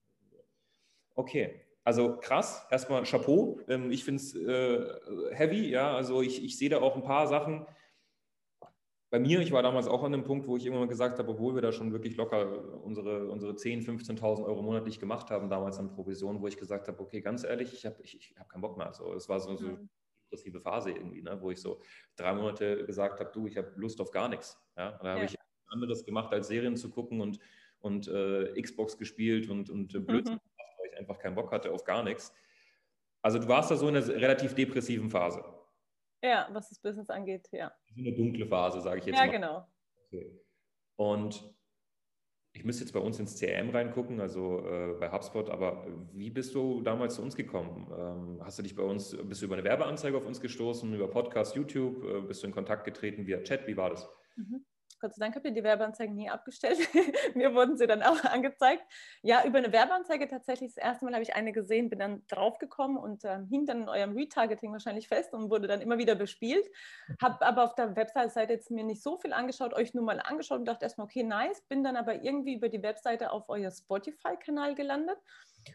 [1.14, 2.66] Okay, also krass.
[2.70, 3.60] Erstmal Chapeau.
[3.68, 5.68] Ähm, ich finde es äh, heavy.
[5.68, 7.66] Ja, also ich, ich sehe da auch ein paar Sachen
[9.10, 11.30] bei mir, ich war damals auch an dem Punkt, wo ich irgendwann mal gesagt habe,
[11.30, 15.78] obwohl wir da schon wirklich locker unsere, unsere 10.000, 15.000 Euro monatlich gemacht haben, damals
[15.80, 18.60] an Provision, wo ich gesagt habe, okay, ganz ehrlich, ich habe ich, ich hab keinen
[18.60, 18.86] Bock mehr.
[18.86, 19.88] Also es war so, so eine
[20.30, 21.80] depressive Phase irgendwie, ne, wo ich so
[22.16, 24.58] drei Monate gesagt habe, du, ich habe Lust auf gar nichts.
[24.76, 24.92] Ja?
[25.02, 25.24] da habe ja.
[25.26, 25.36] ich
[25.68, 27.38] anderes gemacht, als Serien zu gucken und,
[27.78, 30.56] und äh, Xbox gespielt und, und äh, Blödsinn mhm.
[30.56, 32.32] gemacht, weil ich einfach keinen Bock hatte auf gar nichts.
[33.22, 35.44] Also du warst da so in einer relativ depressiven Phase.
[36.22, 37.72] Ja, was das Business angeht, ja.
[37.94, 39.32] So eine dunkle Phase, sage ich jetzt ja, mal.
[39.32, 39.68] Ja, genau.
[40.06, 40.40] Okay.
[40.96, 41.54] Und
[42.52, 46.54] ich müsste jetzt bei uns ins CRM reingucken, also äh, bei HubSpot, aber wie bist
[46.54, 47.86] du damals zu uns gekommen?
[47.96, 51.08] Ähm, hast du dich bei uns, bist du über eine Werbeanzeige auf uns gestoßen, über
[51.08, 53.66] Podcast, YouTube, äh, bist du in Kontakt getreten via Chat?
[53.66, 54.08] Wie war das?
[54.36, 54.64] Mhm.
[55.00, 56.78] Gott sei Dank habe ich die Werbeanzeigen nie abgestellt.
[57.34, 58.82] Mir wurden sie dann auch angezeigt.
[59.22, 60.74] Ja, über eine Werbeanzeige tatsächlich.
[60.74, 63.88] Das erste Mal habe ich eine gesehen, bin dann draufgekommen und ähm, hing dann in
[63.88, 66.66] eurem Retargeting wahrscheinlich fest und wurde dann immer wieder bespielt.
[67.20, 70.58] Habe aber auf der Webseite jetzt mir nicht so viel angeschaut, euch nur mal angeschaut
[70.58, 71.62] und dachte erstmal, okay, nice.
[71.62, 75.18] Bin dann aber irgendwie über die Webseite auf euer Spotify-Kanal gelandet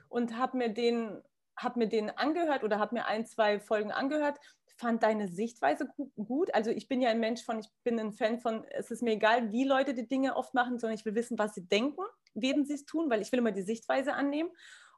[0.10, 1.22] und habe mir den
[1.58, 4.40] habe mir den angehört oder habe mir ein, zwei Folgen angehört,
[4.78, 6.54] fand deine Sichtweise gut.
[6.54, 9.14] Also ich bin ja ein Mensch von, ich bin ein Fan von, es ist mir
[9.14, 12.02] egal, wie Leute die Dinge oft machen, sondern ich will wissen, was sie denken,
[12.34, 14.50] während sie es tun, weil ich will immer die Sichtweise annehmen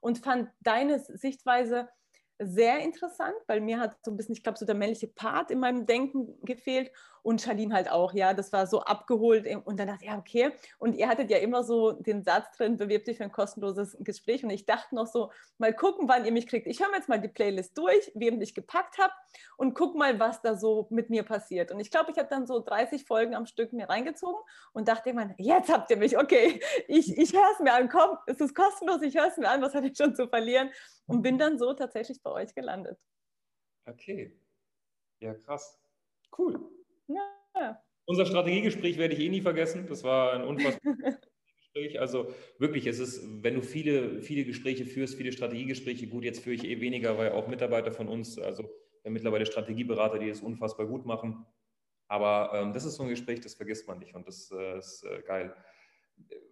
[0.01, 1.89] und fand deine Sichtweise
[2.39, 5.59] sehr interessant, weil mir hat so ein bisschen, ich glaube, so der männliche Part in
[5.59, 6.91] meinem Denken gefehlt
[7.27, 10.53] und Charlene halt auch, ja, das war so abgeholt und dann dachte ich, ja, okay.
[10.77, 14.45] Und ihr hattet ja immer so den Satz drin, bewirb dich für ein kostenloses Gespräch
[14.45, 16.67] und ich dachte noch so, mal gucken, wann ihr mich kriegt.
[16.67, 19.11] Ich höre mir jetzt mal die Playlist durch, wem ich gepackt habe
[19.57, 21.69] und guck mal, was da so mit mir passiert.
[21.69, 24.39] Und ich glaube, ich habe dann so 30 Folgen am Stück mir reingezogen
[24.71, 28.17] und dachte irgendwann, jetzt habt ihr mich, okay, ich, ich höre es mir an, komm,
[28.27, 30.69] es ist kostenlos, ich höre es mir an, was hatte ich schon zu verlieren
[31.07, 32.97] und bin dann so tatsächlich bei euch gelandet.
[33.85, 34.33] Okay.
[35.19, 35.77] Ja, krass.
[36.37, 36.76] Cool.
[37.07, 37.81] Ja.
[38.05, 39.85] Unser Strategiegespräch werde ich eh nie vergessen.
[39.87, 40.95] Das war ein unfassbar
[41.57, 41.99] Gespräch.
[41.99, 46.55] Also wirklich, es ist, wenn du viele, viele Gespräche führst, viele Strategiegespräche, gut, jetzt führe
[46.55, 50.41] ich eh weniger, weil auch Mitarbeiter von uns, also wir haben mittlerweile Strategieberater, die es
[50.41, 51.45] unfassbar gut machen.
[52.07, 55.03] Aber ähm, das ist so ein Gespräch, das vergisst man nicht und das äh, ist
[55.03, 55.53] äh, geil.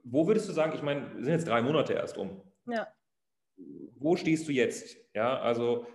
[0.04, 2.41] Wo würdest du sagen, ich meine, sind jetzt drei Monate erst um.
[2.68, 2.88] Ja
[3.58, 4.98] wo stehst du jetzt?
[5.13, 5.86] Ja, also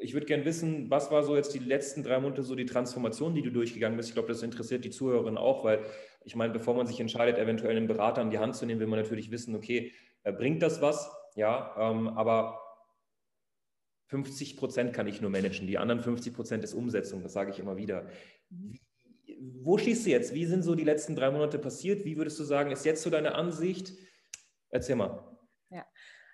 [0.00, 3.34] ich würde gerne wissen, was war so jetzt die letzten drei Monate so die Transformation,
[3.34, 4.10] die du durchgegangen bist?
[4.10, 5.84] Ich glaube, das interessiert die Zuhörerinnen auch, weil
[6.24, 8.86] ich meine, bevor man sich entscheidet, eventuell einen Berater an die Hand zu nehmen, will
[8.86, 11.10] man natürlich wissen, okay, äh, bringt das was?
[11.34, 12.60] Ja, ähm, aber
[14.06, 17.58] 50 Prozent kann ich nur managen, die anderen 50 Prozent ist Umsetzung, das sage ich
[17.58, 18.08] immer wieder.
[18.48, 18.80] Wie,
[19.62, 20.34] wo stehst du jetzt?
[20.34, 22.04] Wie sind so die letzten drei Monate passiert?
[22.04, 23.92] Wie würdest du sagen, ist jetzt so deine Ansicht?
[24.70, 25.37] Erzähl mal.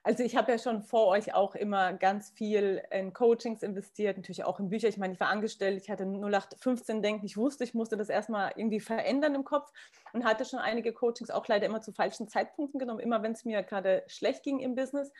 [0.06, 4.44] Also ich habe ja schon vor euch auch immer ganz viel in Coachings investiert, natürlich
[4.44, 4.86] auch in Bücher.
[4.88, 8.52] Ich meine, ich war angestellt, ich hatte 0815 denken, ich wusste, ich musste das erstmal
[8.54, 9.72] irgendwie verändern im Kopf
[10.12, 13.46] und hatte schon einige Coachings auch leider immer zu falschen Zeitpunkten genommen, immer wenn es
[13.46, 15.10] mir gerade schlecht ging im Business.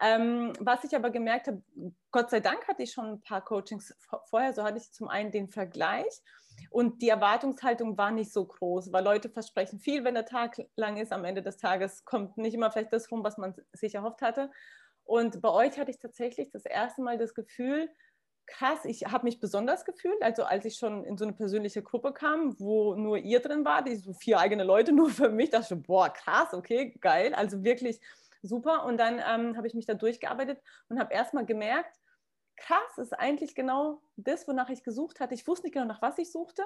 [0.00, 1.62] Ähm, was ich aber gemerkt habe,
[2.10, 5.30] Gott sei Dank hatte ich schon ein paar Coachings vorher, so hatte ich zum einen
[5.30, 6.22] den Vergleich
[6.70, 10.96] und die Erwartungshaltung war nicht so groß, weil Leute versprechen viel, wenn der Tag lang
[10.96, 11.12] ist.
[11.12, 14.50] Am Ende des Tages kommt nicht immer vielleicht das rum, was man sich erhofft hatte.
[15.04, 17.88] Und bei euch hatte ich tatsächlich das erste Mal das Gefühl,
[18.46, 22.12] krass, ich habe mich besonders gefühlt, also als ich schon in so eine persönliche Gruppe
[22.12, 25.74] kam, wo nur ihr drin war, die so vier eigene Leute nur für mich, dachte
[25.74, 28.00] ich, boah, krass, okay, geil, also wirklich
[28.42, 28.84] super.
[28.84, 31.96] Und dann ähm, habe ich mich da durchgearbeitet und habe erstmal gemerkt,
[32.56, 35.34] krass, ist eigentlich genau das, wonach ich gesucht hatte.
[35.34, 36.62] Ich wusste nicht genau, nach was ich suchte,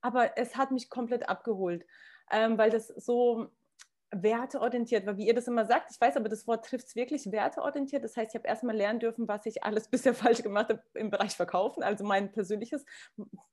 [0.00, 1.86] aber es hat mich komplett abgeholt,
[2.30, 3.50] ähm, weil das so
[4.22, 7.30] werteorientiert, weil wie ihr das immer sagt, ich weiß aber, das Wort trifft es wirklich
[7.32, 8.04] werteorientiert.
[8.04, 11.10] Das heißt, ich habe erstmal lernen dürfen, was ich alles bisher falsch gemacht habe im
[11.10, 12.84] Bereich Verkaufen, also mein persönliches,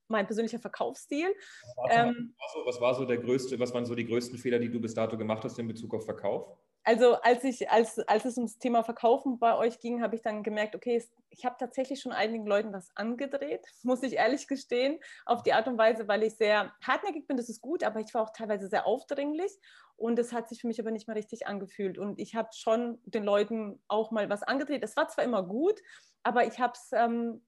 [0.08, 1.34] mein persönlicher Verkaufsstil.
[1.76, 4.60] Was war, ähm, so, was war so der größte, was waren so die größten Fehler,
[4.60, 6.58] die du bis dato gemacht hast in Bezug auf Verkauf?
[6.84, 10.42] Also als ich, als, als es ums Thema Verkaufen bei euch ging, habe ich dann
[10.42, 15.44] gemerkt, okay, ich habe tatsächlich schon einigen Leuten was angedreht, muss ich ehrlich gestehen, auf
[15.44, 18.24] die Art und Weise, weil ich sehr hartnäckig bin, das ist gut, aber ich war
[18.24, 19.52] auch teilweise sehr aufdringlich
[19.96, 22.00] und es hat sich für mich aber nicht mehr richtig angefühlt.
[22.00, 24.84] Und ich habe schon den Leuten auch mal was angedreht.
[24.84, 25.80] Es war zwar immer gut,
[26.24, 27.44] aber ich habe es ähm,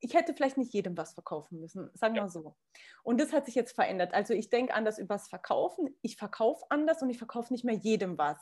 [0.00, 2.28] ich hätte vielleicht nicht jedem was verkaufen müssen, sagen wir ja.
[2.28, 2.56] so.
[3.02, 4.14] Und das hat sich jetzt verändert.
[4.14, 5.96] Also ich denke anders übers Verkaufen.
[6.02, 8.38] Ich verkaufe anders und ich verkaufe nicht mehr jedem was.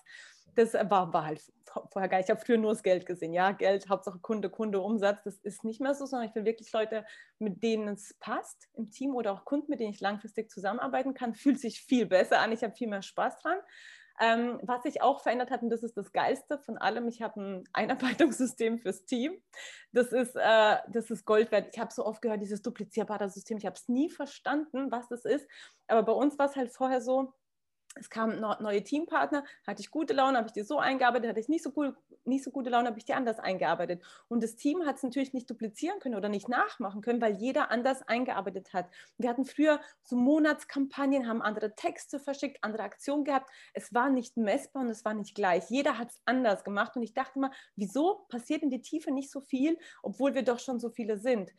[0.54, 1.40] Das war, war halt
[1.90, 2.26] vorher gar nicht.
[2.26, 3.32] Ich habe früher nur das Geld gesehen.
[3.32, 5.22] Ja, Geld, Hauptsache Kunde, Kunde, Umsatz.
[5.24, 7.06] Das ist nicht mehr so, sondern ich will wirklich Leute,
[7.38, 11.34] mit denen es passt im Team oder auch Kunden, mit denen ich langfristig zusammenarbeiten kann.
[11.34, 12.52] Fühlt sich viel besser an.
[12.52, 13.58] Ich habe viel mehr Spaß dran.
[14.20, 17.40] Ähm, was sich auch verändert hat, und das ist das Geilste von allem, ich habe
[17.40, 19.40] ein Einarbeitungssystem fürs Team.
[19.92, 21.68] Das ist, äh, das ist Gold wert.
[21.72, 23.58] Ich habe so oft gehört, dieses duplizierbare System.
[23.58, 25.48] Ich habe es nie verstanden, was das ist.
[25.86, 27.32] Aber bei uns war es halt vorher so,
[27.94, 31.48] es kamen neue Teampartner, hatte ich gute Laune, habe ich die so eingearbeitet, hatte ich
[31.48, 31.94] nicht so, cool,
[32.24, 34.02] nicht so gute Laune, habe ich die anders eingearbeitet.
[34.28, 37.70] Und das Team hat es natürlich nicht duplizieren können oder nicht nachmachen können, weil jeder
[37.70, 38.86] anders eingearbeitet hat.
[39.18, 43.50] Wir hatten früher so Monatskampagnen, haben andere Texte verschickt, andere Aktionen gehabt.
[43.74, 45.70] Es war nicht messbar und es war nicht gleich.
[45.70, 46.96] Jeder hat es anders gemacht.
[46.96, 50.58] Und ich dachte immer, wieso passiert in die Tiefe nicht so viel, obwohl wir doch
[50.58, 51.50] schon so viele sind?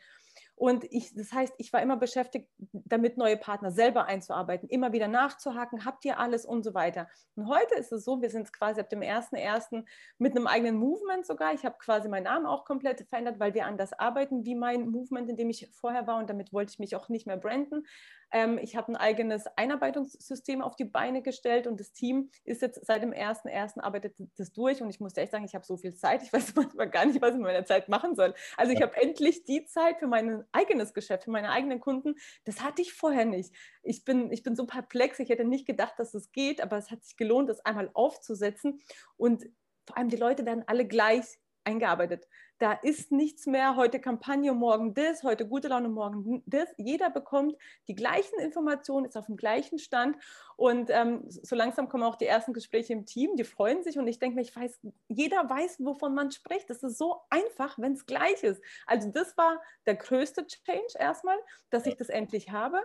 [0.55, 5.07] Und ich, das heißt, ich war immer beschäftigt, damit neue Partner selber einzuarbeiten, immer wieder
[5.07, 7.07] nachzuhaken, habt ihr alles und so weiter.
[7.35, 9.83] Und heute ist es so, wir sind quasi ab dem 1.1.
[10.19, 11.53] mit einem eigenen Movement sogar.
[11.53, 15.29] Ich habe quasi meinen Namen auch komplett verändert, weil wir anders arbeiten wie mein Movement,
[15.29, 16.17] in dem ich vorher war.
[16.17, 17.85] Und damit wollte ich mich auch nicht mehr branden.
[18.33, 22.83] Ähm, ich habe ein eigenes Einarbeitungssystem auf die Beine gestellt und das Team ist jetzt
[22.85, 23.79] seit dem 1.1.
[23.79, 24.81] arbeitet das durch.
[24.81, 27.21] Und ich muss echt sagen, ich habe so viel Zeit, ich weiß manchmal gar nicht,
[27.21, 28.33] was ich mit meiner Zeit machen soll.
[28.57, 32.61] Also ich habe endlich die Zeit für mein eigenes Geschäft, für meine eigenen Kunden, das
[32.61, 33.53] hatte ich vorher nicht.
[33.83, 36.77] Ich bin, ich bin so perplex, ich hätte nicht gedacht, dass es das geht, aber
[36.77, 38.81] es hat sich gelohnt, das einmal aufzusetzen.
[39.15, 39.45] Und
[39.85, 42.27] vor allem die Leute werden alle gleich eingearbeitet.
[42.59, 46.69] Da ist nichts mehr, heute Kampagne, morgen das, heute gute Laune, morgen das.
[46.77, 47.55] Jeder bekommt
[47.87, 50.17] die gleichen Informationen, ist auf dem gleichen Stand.
[50.55, 53.97] Und ähm, so langsam kommen auch die ersten Gespräche im Team, die freuen sich.
[53.97, 56.69] Und ich denke mir, ich weiß, jeder weiß, wovon man spricht.
[56.69, 58.61] Das ist so einfach, wenn es gleich ist.
[58.85, 61.37] Also das war der größte Change erstmal,
[61.69, 62.79] dass ich das endlich habe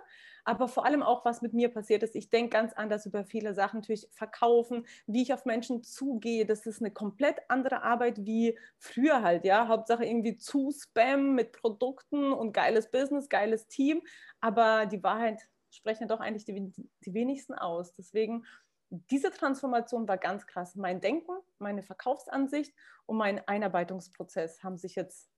[0.44, 2.14] aber vor allem auch, was mit mir passiert ist.
[2.14, 6.46] Ich denke ganz anders über viele Sachen, natürlich verkaufen, wie ich auf Menschen zugehe.
[6.46, 9.68] Das ist eine komplett andere Arbeit wie früher halt, ja.
[9.68, 14.02] Hauptsache irgendwie zu Spam mit Produkten und geiles Business, geiles Team.
[14.40, 16.72] Aber die Wahrheit sprechen ja doch eigentlich die,
[17.04, 17.94] die wenigsten aus.
[17.94, 18.44] Deswegen
[18.90, 20.74] diese Transformation war ganz krass.
[20.74, 22.74] Mein Denken, meine Verkaufsansicht
[23.06, 25.30] und mein Einarbeitungsprozess haben sich jetzt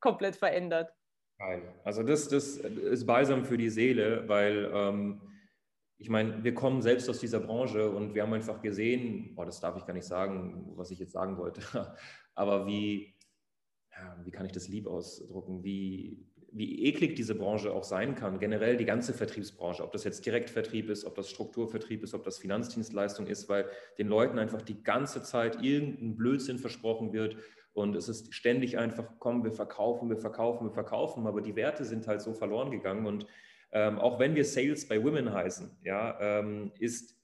[0.00, 0.92] komplett verändert.
[1.42, 1.74] Geil.
[1.82, 5.20] Also das, das ist balsam für die Seele, weil ähm,
[5.98, 9.58] ich meine, wir kommen selbst aus dieser Branche und wir haben einfach gesehen, oh, das
[9.58, 11.60] darf ich gar nicht sagen, was ich jetzt sagen wollte,
[12.36, 13.16] aber wie,
[13.90, 18.38] ja, wie kann ich das lieb ausdrucken, wie, wie eklig diese Branche auch sein kann,
[18.38, 22.38] generell die ganze Vertriebsbranche, ob das jetzt Direktvertrieb ist, ob das Strukturvertrieb ist, ob das
[22.38, 27.36] Finanzdienstleistung ist, weil den Leuten einfach die ganze Zeit irgendein Blödsinn versprochen wird
[27.74, 31.84] und es ist ständig einfach, komm, wir verkaufen, wir verkaufen, wir verkaufen, aber die Werte
[31.84, 33.06] sind halt so verloren gegangen.
[33.06, 33.26] Und
[33.72, 37.18] ähm, auch wenn wir Sales bei Women heißen, ja, ähm, ist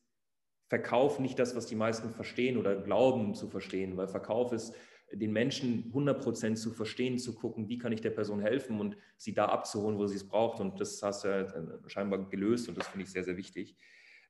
[0.68, 4.74] Verkauf nicht das, was die meisten verstehen oder glauben zu verstehen, weil Verkauf ist,
[5.10, 9.32] den Menschen 100% zu verstehen, zu gucken, wie kann ich der Person helfen und sie
[9.32, 10.60] da abzuholen, wo sie es braucht.
[10.60, 13.76] Und das hast du ja scheinbar gelöst und das finde ich sehr, sehr wichtig.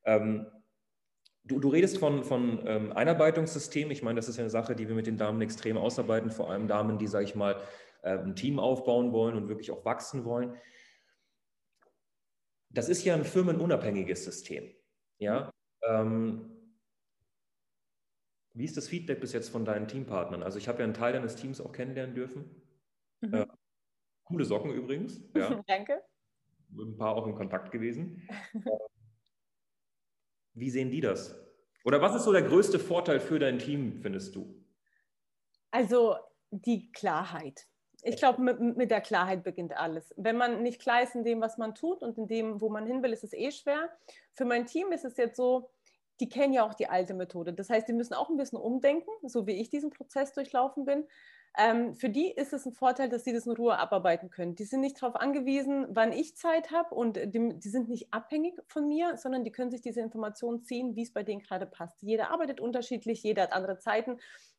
[0.04, 0.46] Ähm,
[1.48, 3.90] Du, du redest von, von ähm, Einarbeitungssystem.
[3.90, 6.50] Ich meine, das ist ja eine Sache, die wir mit den Damen extrem ausarbeiten, vor
[6.50, 7.60] allem Damen, die, sage ich mal,
[8.02, 10.54] äh, ein Team aufbauen wollen und wirklich auch wachsen wollen.
[12.68, 14.70] Das ist ja ein firmenunabhängiges System.
[15.18, 15.50] Ja?
[15.82, 16.50] Ähm,
[18.52, 20.42] wie ist das Feedback bis jetzt von deinen Teampartnern?
[20.42, 22.62] Also ich habe ja einen Teil deines Teams auch kennenlernen dürfen.
[23.22, 23.34] Mhm.
[23.34, 23.46] Äh,
[24.24, 25.22] coole Socken übrigens.
[25.34, 25.62] Ja.
[25.66, 26.02] Danke.
[26.68, 28.28] Mit ein paar auch in Kontakt gewesen.
[30.58, 31.38] Wie sehen die das?
[31.84, 34.54] Oder was ist so der größte Vorteil für dein Team, findest du?
[35.70, 36.16] Also
[36.50, 37.66] die Klarheit.
[38.02, 40.14] Ich glaube, mit, mit, der Klarheit beginnt alles.
[40.16, 42.86] Wenn man nicht klar ist in dem, was man tut und in dem, wo man
[42.86, 43.90] hin will, ist es eh schwer.
[44.34, 45.70] Für mein Team ist es jetzt so,
[46.20, 47.52] die kennen ja auch die alte Methode.
[47.52, 51.04] Das heißt, die müssen auch ein bisschen umdenken, so wie ich diesen Prozess durchlaufen bin.
[51.58, 54.54] Ähm, für die ist es ein Vorteil, dass sie das in Ruhe abarbeiten können.
[54.54, 58.54] Die sind nicht darauf angewiesen, wann ich Zeit habe und die, die, sind nicht abhängig
[58.68, 62.00] von mir, sondern die können sich diese Informationen ziehen, wie es bei denen gerade passt.
[62.00, 64.18] Jeder arbeitet unterschiedlich, jeder hat andere Zeiten.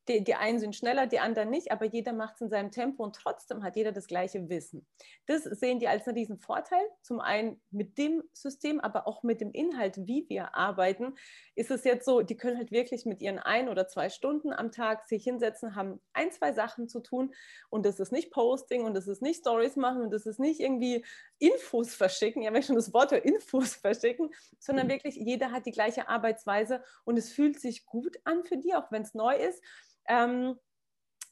[0.10, 3.04] Die, die einen sind schneller, die anderen nicht, aber jeder macht es in seinem Tempo
[3.04, 4.88] und trotzdem hat jeder das gleiche Wissen.
[5.28, 6.82] Das sehen die als einen riesen Vorteil.
[7.04, 11.14] Zum einen mit dem System, aber auch mit dem Inhalt, wie wir arbeiten,
[11.54, 14.72] ist es jetzt so, die können halt wirklich mit ihren ein oder zwei Stunden am
[14.72, 17.32] Tag sich hinsetzen, haben ein, zwei Sachen zu tun
[17.70, 20.60] und das ist nicht Posting und das ist nicht Stories machen und das ist nicht
[20.60, 21.06] irgendwie
[21.38, 24.92] Infos verschicken, ja, wenn ich schon das Wort Infos verschicken, sondern mhm.
[24.92, 28.92] wirklich jeder hat die gleiche Arbeitsweise und es fühlt sich gut an für die, auch
[28.92, 29.62] wenn es neu ist
[30.10, 30.60] ähm,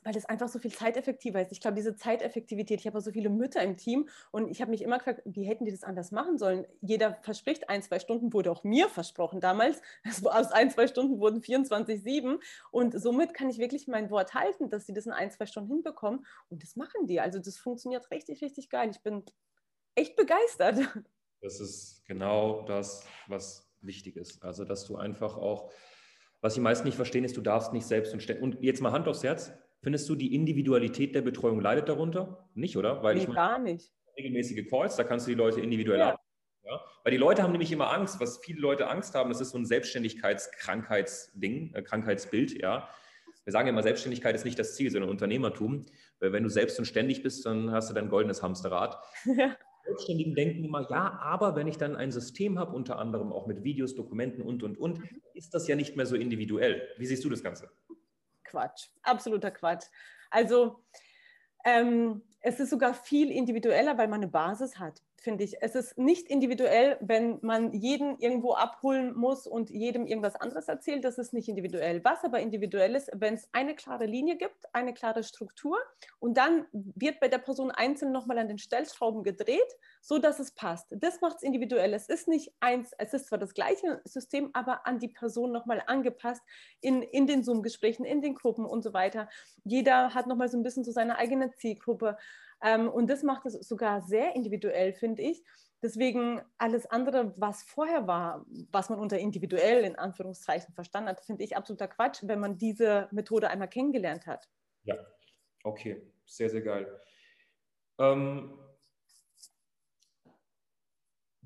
[0.03, 1.51] weil es einfach so viel zeiteffektiver ist.
[1.51, 4.81] Ich glaube, diese Zeiteffektivität, ich habe so viele Mütter im Team und ich habe mich
[4.81, 6.65] immer gefragt, wie hätten die das anders machen sollen?
[6.79, 9.81] Jeder verspricht ein, zwei Stunden, wurde auch mir versprochen damals.
[10.23, 12.39] Aus ein, zwei Stunden wurden 24, 7
[12.71, 15.73] und somit kann ich wirklich mein Wort halten, dass sie das in ein, zwei Stunden
[15.73, 17.19] hinbekommen und das machen die.
[17.19, 18.89] Also das funktioniert richtig, richtig geil.
[18.91, 19.23] Ich bin
[19.95, 20.77] echt begeistert.
[21.41, 24.43] Das ist genau das, was wichtig ist.
[24.43, 25.71] Also, dass du einfach auch
[26.41, 28.43] was die meisten nicht verstehen, ist, du darfst nicht selbst und ständig.
[28.43, 29.52] Und jetzt mal Hand aufs Herz.
[29.82, 32.50] Findest du, die Individualität der Betreuung leidet darunter?
[32.56, 33.04] Nicht, oder?
[33.04, 33.93] Weil nee, ich meine, gar nicht.
[34.17, 36.17] Regelmäßige Calls, da kannst du die Leute individuell ja.
[36.67, 36.82] Ja?
[37.04, 39.58] Weil die Leute haben nämlich immer Angst, was viele Leute Angst haben, das ist so
[39.58, 42.89] ein Selbstständigkeitskrankheitsding, äh, Krankheitsbild, ja.
[43.45, 45.86] Wir sagen immer, Selbstständigkeit ist nicht das Ziel, sondern Unternehmertum.
[46.19, 48.97] Weil wenn du selbst und ständig bist, dann hast du dein goldenes Hamsterrad.
[49.26, 49.56] Ja.
[49.88, 53.63] Selbstständigen denken immer, ja, aber wenn ich dann ein System habe, unter anderem auch mit
[53.63, 55.21] Videos, Dokumenten und, und, und, mhm.
[55.34, 56.88] ist das ja nicht mehr so individuell.
[56.97, 57.69] Wie siehst du das Ganze?
[58.43, 59.86] Quatsch, absoluter Quatsch.
[60.30, 60.84] Also
[61.65, 65.61] ähm, es ist sogar viel individueller, weil man eine Basis hat finde ich.
[65.61, 71.03] Es ist nicht individuell, wenn man jeden irgendwo abholen muss und jedem irgendwas anderes erzählt.
[71.03, 72.01] Das ist nicht individuell.
[72.05, 75.77] Was aber individuell ist, wenn es eine klare Linie gibt, eine klare Struktur
[76.19, 79.75] und dann wird bei der Person einzeln nochmal an den Stellschrauben gedreht,
[80.08, 80.96] so dass es passt.
[81.02, 81.93] Das macht es individuell.
[81.93, 85.84] Es ist nicht eins, es ist zwar das gleiche System, aber an die Person nochmal
[85.86, 86.41] angepasst
[86.80, 89.28] in, in den Zoom-Gesprächen, in den Gruppen und so weiter.
[89.65, 92.17] Jeder hat nochmal so ein bisschen so seine eigene Zielgruppe.
[92.63, 95.43] Ähm, und das macht es sogar sehr individuell, finde ich.
[95.84, 101.43] Deswegen alles andere, was vorher war, was man unter individuell in Anführungszeichen verstanden hat, finde
[101.43, 104.48] ich absoluter Quatsch, wenn man diese Methode einmal kennengelernt hat.
[104.86, 104.96] Ja,
[105.65, 106.98] okay, sehr, sehr geil.
[108.00, 108.58] Ähm,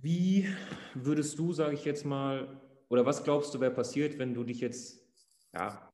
[0.01, 0.47] wie
[0.93, 4.59] würdest du, sage ich jetzt mal, oder was glaubst du, wäre passiert, wenn du dich
[4.59, 5.05] jetzt
[5.53, 5.91] ja,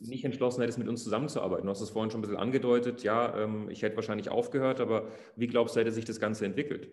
[0.00, 1.64] nicht entschlossen hättest, mit uns zusammenzuarbeiten.
[1.64, 5.08] Du hast es vorhin schon ein bisschen angedeutet, ja, ähm, ich hätte wahrscheinlich aufgehört, aber
[5.36, 6.92] wie glaubst du, hätte sich das Ganze entwickelt?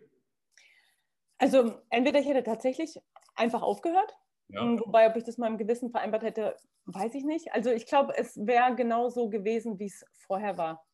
[1.37, 2.99] Also entweder ich hätte tatsächlich
[3.35, 4.15] einfach aufgehört,
[4.47, 4.61] ja.
[4.61, 7.51] Ähm, wobei, ob ich das mal im Gewissen vereinbart hätte, weiß ich nicht.
[7.53, 10.85] Also ich glaube, es wäre genauso gewesen, wie es vorher war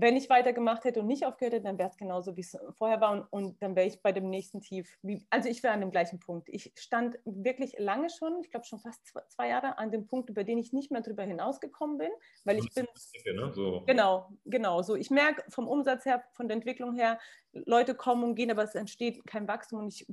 [0.00, 3.00] wenn ich weitergemacht hätte und nicht aufgehört hätte, dann wäre es genauso, wie es vorher
[3.00, 3.12] war.
[3.12, 4.96] Und, und dann wäre ich bei dem nächsten Tief.
[5.02, 6.48] Wie, also ich wäre an dem gleichen Punkt.
[6.50, 10.30] Ich stand wirklich lange schon, ich glaube schon fast zwei, zwei, Jahre, an dem Punkt,
[10.30, 12.10] über den ich nicht mehr drüber hinausgekommen bin,
[12.44, 12.86] weil ich bin.
[13.34, 13.52] Ne?
[13.52, 13.82] So.
[13.86, 14.82] Genau, genau.
[14.82, 17.18] So, ich merke vom Umsatz her, von der Entwicklung her,
[17.52, 19.80] Leute kommen und gehen, aber es entsteht kein Wachstum.
[19.80, 20.06] Und ich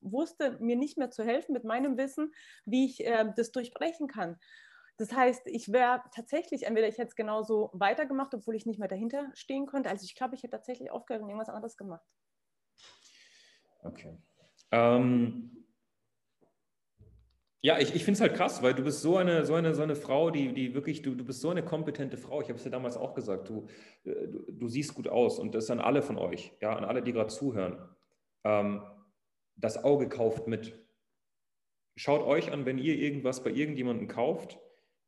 [0.00, 2.32] wusste mir nicht mehr zu helfen mit meinem Wissen,
[2.64, 4.36] wie ich äh, das durchbrechen kann.
[4.98, 8.88] Das heißt, ich wäre tatsächlich, entweder ich hätte es genauso weitergemacht, obwohl ich nicht mehr
[8.88, 9.88] dahinter stehen konnte.
[9.88, 12.04] Also ich glaube, ich hätte tatsächlich aufgehört und irgendwas anderes gemacht.
[13.84, 14.18] Okay.
[14.72, 15.64] Ähm,
[17.60, 19.82] ja, ich, ich finde es halt krass, weil du bist so eine, so eine, so
[19.82, 22.40] eine Frau, die, die wirklich, du, du bist so eine kompetente Frau.
[22.40, 23.66] Ich habe es dir damals auch gesagt, du,
[24.04, 27.12] du, du, siehst gut aus und das an alle von euch, ja, an alle, die
[27.12, 27.78] gerade zuhören.
[28.42, 28.82] Ähm,
[29.54, 30.76] das Auge kauft mit.
[31.96, 34.58] Schaut euch an, wenn ihr irgendwas bei irgendjemandem kauft,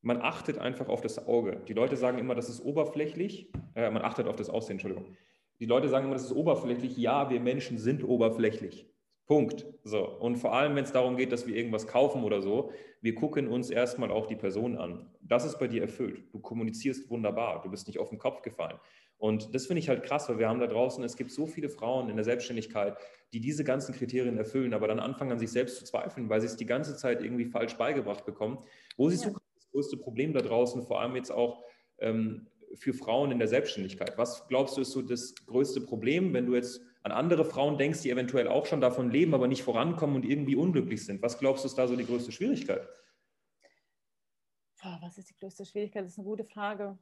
[0.02, 1.60] man achtet einfach auf das Auge.
[1.68, 3.50] Die Leute sagen immer, das ist oberflächlich.
[3.74, 5.16] Äh, man achtet auf das Aussehen, Entschuldigung.
[5.58, 6.96] Die Leute sagen immer, das ist oberflächlich.
[6.96, 8.86] Ja, wir Menschen sind oberflächlich.
[9.26, 9.66] Punkt.
[9.84, 10.08] So.
[10.18, 13.46] Und vor allem, wenn es darum geht, dass wir irgendwas kaufen oder so, wir gucken
[13.46, 15.06] uns erstmal auch die Person an.
[15.20, 16.24] Das ist bei dir erfüllt.
[16.32, 17.62] Du kommunizierst wunderbar.
[17.62, 18.78] Du bist nicht auf den Kopf gefallen.
[19.18, 21.68] Und das finde ich halt krass, weil wir haben da draußen, es gibt so viele
[21.68, 22.96] Frauen in der Selbstständigkeit,
[23.34, 26.46] die diese ganzen Kriterien erfüllen, aber dann anfangen an sich selbst zu zweifeln, weil sie
[26.46, 28.58] es die ganze Zeit irgendwie falsch beigebracht bekommen.
[28.96, 29.30] Wo siehst ja.
[29.30, 29.36] du
[29.70, 31.64] größte Problem da draußen, vor allem jetzt auch
[31.98, 34.16] ähm, für Frauen in der Selbstständigkeit?
[34.16, 38.02] Was glaubst du ist so das größte Problem, wenn du jetzt an andere Frauen denkst,
[38.02, 41.22] die eventuell auch schon davon leben, aber nicht vorankommen und irgendwie unglücklich sind?
[41.22, 42.86] Was glaubst du ist da so die größte Schwierigkeit?
[45.02, 46.04] was ist die größte Schwierigkeit?
[46.04, 46.98] Das ist eine gute Frage.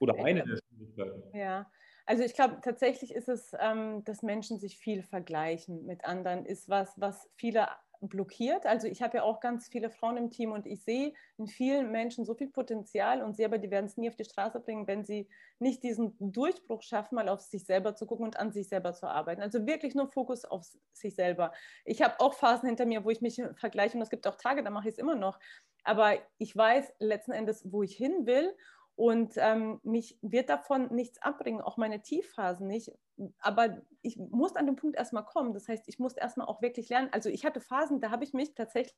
[0.00, 1.36] Oder eine der Schwierigkeiten.
[1.36, 1.70] Ja,
[2.06, 6.68] also ich glaube, tatsächlich ist es, ähm, dass Menschen sich viel vergleichen mit anderen, ist
[6.68, 7.68] was, was viele
[8.08, 8.66] blockiert.
[8.66, 11.90] Also ich habe ja auch ganz viele Frauen im Team und ich sehe in vielen
[11.90, 14.86] Menschen so viel Potenzial und sehe aber, die werden es nie auf die Straße bringen,
[14.86, 18.68] wenn sie nicht diesen Durchbruch schaffen, mal auf sich selber zu gucken und an sich
[18.68, 19.42] selber zu arbeiten.
[19.42, 21.52] Also wirklich nur Fokus auf sich selber.
[21.84, 24.62] Ich habe auch Phasen hinter mir, wo ich mich vergleiche und es gibt auch Tage,
[24.62, 25.38] da mache ich es immer noch.
[25.84, 28.54] Aber ich weiß letzten Endes, wo ich hin will
[28.94, 32.92] und ähm, mich wird davon nichts abbringen, auch meine Tiefphasen nicht.
[33.40, 35.54] Aber ich muss an den Punkt erstmal kommen.
[35.54, 37.08] Das heißt, ich muss erstmal auch wirklich lernen.
[37.12, 38.94] Also ich hatte Phasen, da habe ich mich tatsächlich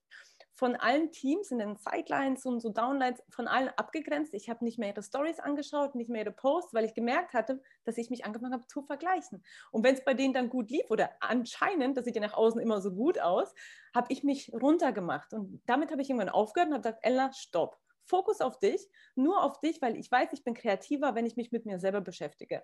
[0.53, 4.35] von allen Teams in den Sidelines und so Downlines von allen abgegrenzt.
[4.35, 7.61] Ich habe nicht mehr ihre Stories angeschaut, nicht mehr ihre Posts, weil ich gemerkt hatte,
[7.85, 9.45] dass ich mich angefangen habe zu vergleichen.
[9.71, 12.61] Und wenn es bei denen dann gut lief oder anscheinend, das sieht ja nach außen
[12.61, 13.55] immer so gut aus,
[13.95, 15.35] habe ich mich runtergemacht.
[15.35, 19.43] Und damit habe ich irgendwann aufgehört und habe gesagt, Ella, stopp Fokus auf dich, nur
[19.43, 22.63] auf dich, weil ich weiß, ich bin kreativer, wenn ich mich mit mir selber beschäftige.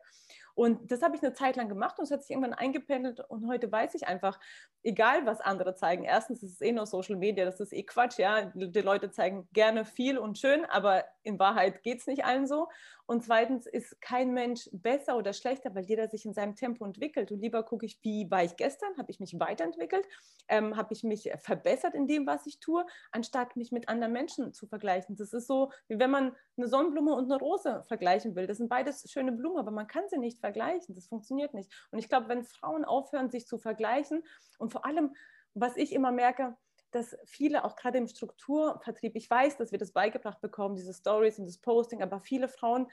[0.55, 3.47] Und das habe ich eine Zeit lang gemacht und es hat sich irgendwann eingependelt und
[3.47, 4.39] heute weiß ich einfach,
[4.83, 8.19] egal was andere zeigen, erstens ist es eh nur Social Media, das ist eh Quatsch,
[8.19, 12.47] ja, die Leute zeigen gerne viel und schön, aber in Wahrheit geht es nicht allen
[12.47, 12.69] so.
[13.11, 17.33] Und zweitens ist kein Mensch besser oder schlechter, weil jeder sich in seinem Tempo entwickelt.
[17.33, 20.07] Und lieber gucke ich, wie war ich gestern, habe ich mich weiterentwickelt,
[20.47, 24.53] ähm, habe ich mich verbessert in dem, was ich tue, anstatt mich mit anderen Menschen
[24.53, 25.17] zu vergleichen.
[25.17, 28.47] Das ist so, wie wenn man eine Sonnenblume und eine Rose vergleichen will.
[28.47, 30.95] Das sind beides schöne Blumen, aber man kann sie nicht vergleichen.
[30.95, 31.71] Das funktioniert nicht.
[31.91, 34.23] Und ich glaube, wenn Frauen aufhören, sich zu vergleichen
[34.59, 35.15] und vor allem,
[35.55, 36.57] was ich immer merke,
[36.91, 41.39] dass viele auch gerade im Strukturvertrieb, ich weiß, dass wir das beigebracht bekommen, diese Stories
[41.39, 42.91] und das Posting, aber viele Frauen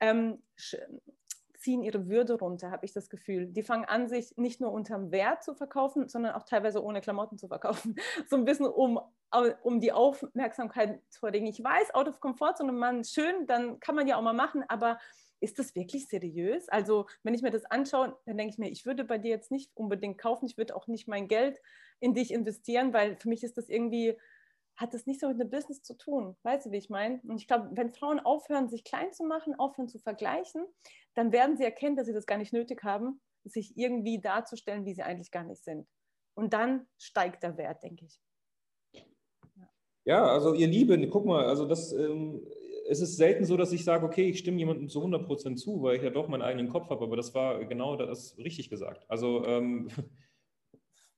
[0.00, 0.42] ähm,
[1.62, 3.46] ziehen ihre Würde runter, habe ich das Gefühl.
[3.46, 7.38] Die fangen an, sich nicht nur unterm Wert zu verkaufen, sondern auch teilweise ohne Klamotten
[7.38, 7.96] zu verkaufen.
[8.28, 9.00] So ein bisschen um,
[9.62, 11.46] um die Aufmerksamkeit zu erregen.
[11.46, 14.64] Ich weiß, out of comfort, sondern man schön, dann kann man ja auch mal machen,
[14.68, 14.98] aber
[15.40, 16.68] ist das wirklich seriös?
[16.68, 19.50] Also, wenn ich mir das anschaue, dann denke ich mir, ich würde bei dir jetzt
[19.50, 21.60] nicht unbedingt kaufen, ich würde auch nicht mein Geld
[22.00, 24.16] in dich investieren, weil für mich ist das irgendwie,
[24.76, 26.36] hat das nicht so mit einem Business zu tun.
[26.44, 27.20] Weißt du, wie ich meine?
[27.24, 30.64] Und ich glaube, wenn Frauen aufhören, sich klein zu machen, aufhören zu vergleichen,
[31.14, 34.94] dann werden sie erkennen, dass sie das gar nicht nötig haben, sich irgendwie darzustellen, wie
[34.94, 35.86] sie eigentlich gar nicht sind.
[36.34, 38.20] Und dann steigt der Wert, denke ich.
[38.92, 39.68] Ja,
[40.04, 42.46] ja also ihr Lieben, guck mal, also das ähm,
[42.88, 45.96] es ist selten so, dass ich sage, okay, ich stimme jemandem zu 100% zu, weil
[45.96, 49.04] ich ja doch meinen eigenen Kopf habe, aber das war genau das richtig gesagt.
[49.08, 49.88] Also ähm,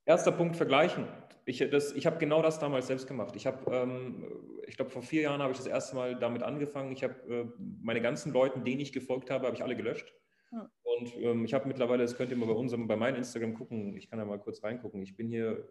[0.05, 1.07] erster Punkt, vergleichen.
[1.47, 3.37] Ich, ich habe genau das damals selbst gemacht.
[3.37, 4.25] Ich habe, ähm,
[4.67, 6.93] ich glaube, vor vier Jahren habe ich das erste Mal damit angefangen.
[6.93, 7.45] Ich habe äh,
[7.83, 10.13] meine ganzen Leuten, denen ich gefolgt habe, habe ich alle gelöscht.
[10.51, 10.69] Hm.
[10.83, 13.97] Und ähm, ich habe mittlerweile, das könnt ihr mal bei unserem, bei meinem Instagram gucken,
[13.97, 15.03] ich kann da mal kurz reingucken.
[15.03, 15.69] Ich bin hier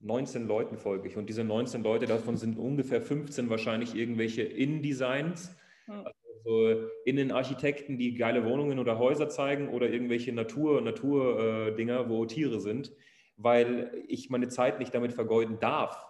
[0.00, 5.56] 19 Leuten folge ich und diese 19 Leute, davon sind ungefähr 15 wahrscheinlich irgendwelche In-Designs,
[5.86, 12.24] also so Innenarchitekten, die geile Wohnungen oder Häuser zeigen oder irgendwelche Natur, Naturdinger, äh, wo
[12.24, 12.92] Tiere sind,
[13.36, 16.06] weil ich meine Zeit nicht damit vergeuden darf,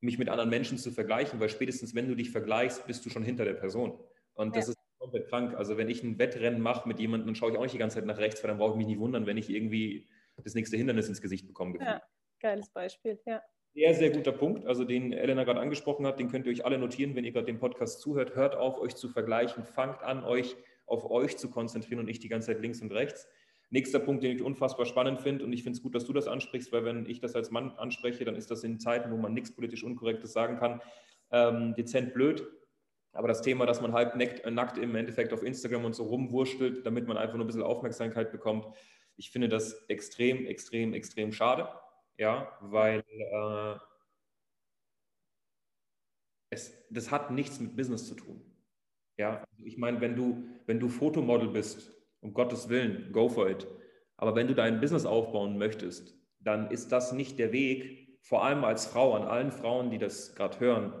[0.00, 3.22] mich mit anderen Menschen zu vergleichen, weil spätestens wenn du dich vergleichst, bist du schon
[3.22, 3.96] hinter der Person.
[4.34, 4.72] Und das ja.
[4.72, 5.54] ist komplett krank.
[5.54, 7.98] Also wenn ich ein Wettrennen mache mit jemandem, dann schaue ich auch nicht die ganze
[7.98, 10.08] Zeit nach rechts, weil dann brauche ich mich nicht wundern, wenn ich irgendwie
[10.42, 11.78] das nächste Hindernis ins Gesicht bekomme.
[11.80, 12.02] Ja.
[12.40, 13.40] Geiles Beispiel, ja.
[13.74, 16.76] Sehr, sehr guter Punkt, also den Elena gerade angesprochen hat, den könnt ihr euch alle
[16.76, 18.36] notieren, wenn ihr gerade den Podcast zuhört.
[18.36, 20.56] Hört auf, euch zu vergleichen, fangt an, euch
[20.86, 23.26] auf euch zu konzentrieren und nicht die ganze Zeit links und rechts.
[23.70, 26.26] Nächster Punkt, den ich unfassbar spannend finde, und ich finde es gut, dass du das
[26.26, 29.32] ansprichst, weil wenn ich das als Mann anspreche, dann ist das in Zeiten, wo man
[29.32, 30.82] nichts politisch Unkorrektes sagen kann,
[31.30, 32.46] ähm, dezent blöd.
[33.14, 36.84] Aber das Thema, dass man halb nackt, nackt im Endeffekt auf Instagram und so rumwurschtelt,
[36.84, 38.66] damit man einfach nur ein bisschen Aufmerksamkeit bekommt,
[39.16, 41.68] ich finde das extrem, extrem, extrem schade
[42.18, 43.78] ja, weil äh,
[46.50, 48.40] es, das hat nichts mit Business zu tun.
[49.18, 53.48] Ja, also ich meine, wenn du, wenn du Fotomodel bist, um Gottes Willen, go for
[53.50, 53.66] it.
[54.16, 58.64] Aber wenn du dein Business aufbauen möchtest, dann ist das nicht der Weg, vor allem
[58.64, 60.92] als Frau, an allen Frauen, die das gerade hören.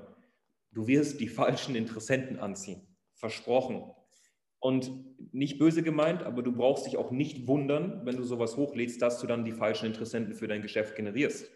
[0.72, 2.96] Du wirst die falschen Interessenten anziehen.
[3.14, 3.92] Versprochen.
[4.62, 4.92] Und
[5.32, 9.20] nicht böse gemeint, aber du brauchst dich auch nicht wundern, wenn du sowas hochlädst, dass
[9.20, 11.50] du dann die falschen Interessenten für dein Geschäft generierst.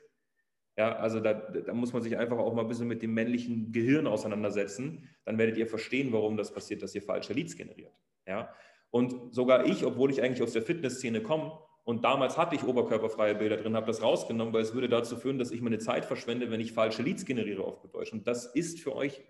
[0.77, 3.71] Ja, also da, da, muss man sich einfach auch mal ein bisschen mit dem männlichen
[3.71, 5.09] Gehirn auseinandersetzen.
[5.25, 7.92] Dann werdet ihr verstehen, warum das passiert, dass ihr falsche Leads generiert.
[8.27, 8.53] Ja,
[8.90, 11.53] und sogar ich, obwohl ich eigentlich aus der Fitnessszene komme
[11.85, 15.38] und damals hatte ich oberkörperfreie Bilder drin, habe das rausgenommen, weil es würde dazu führen,
[15.38, 18.12] dass ich meine Zeit verschwende, wenn ich falsche Leads generiere auf Deutsch.
[18.12, 19.23] Und das ist für euch,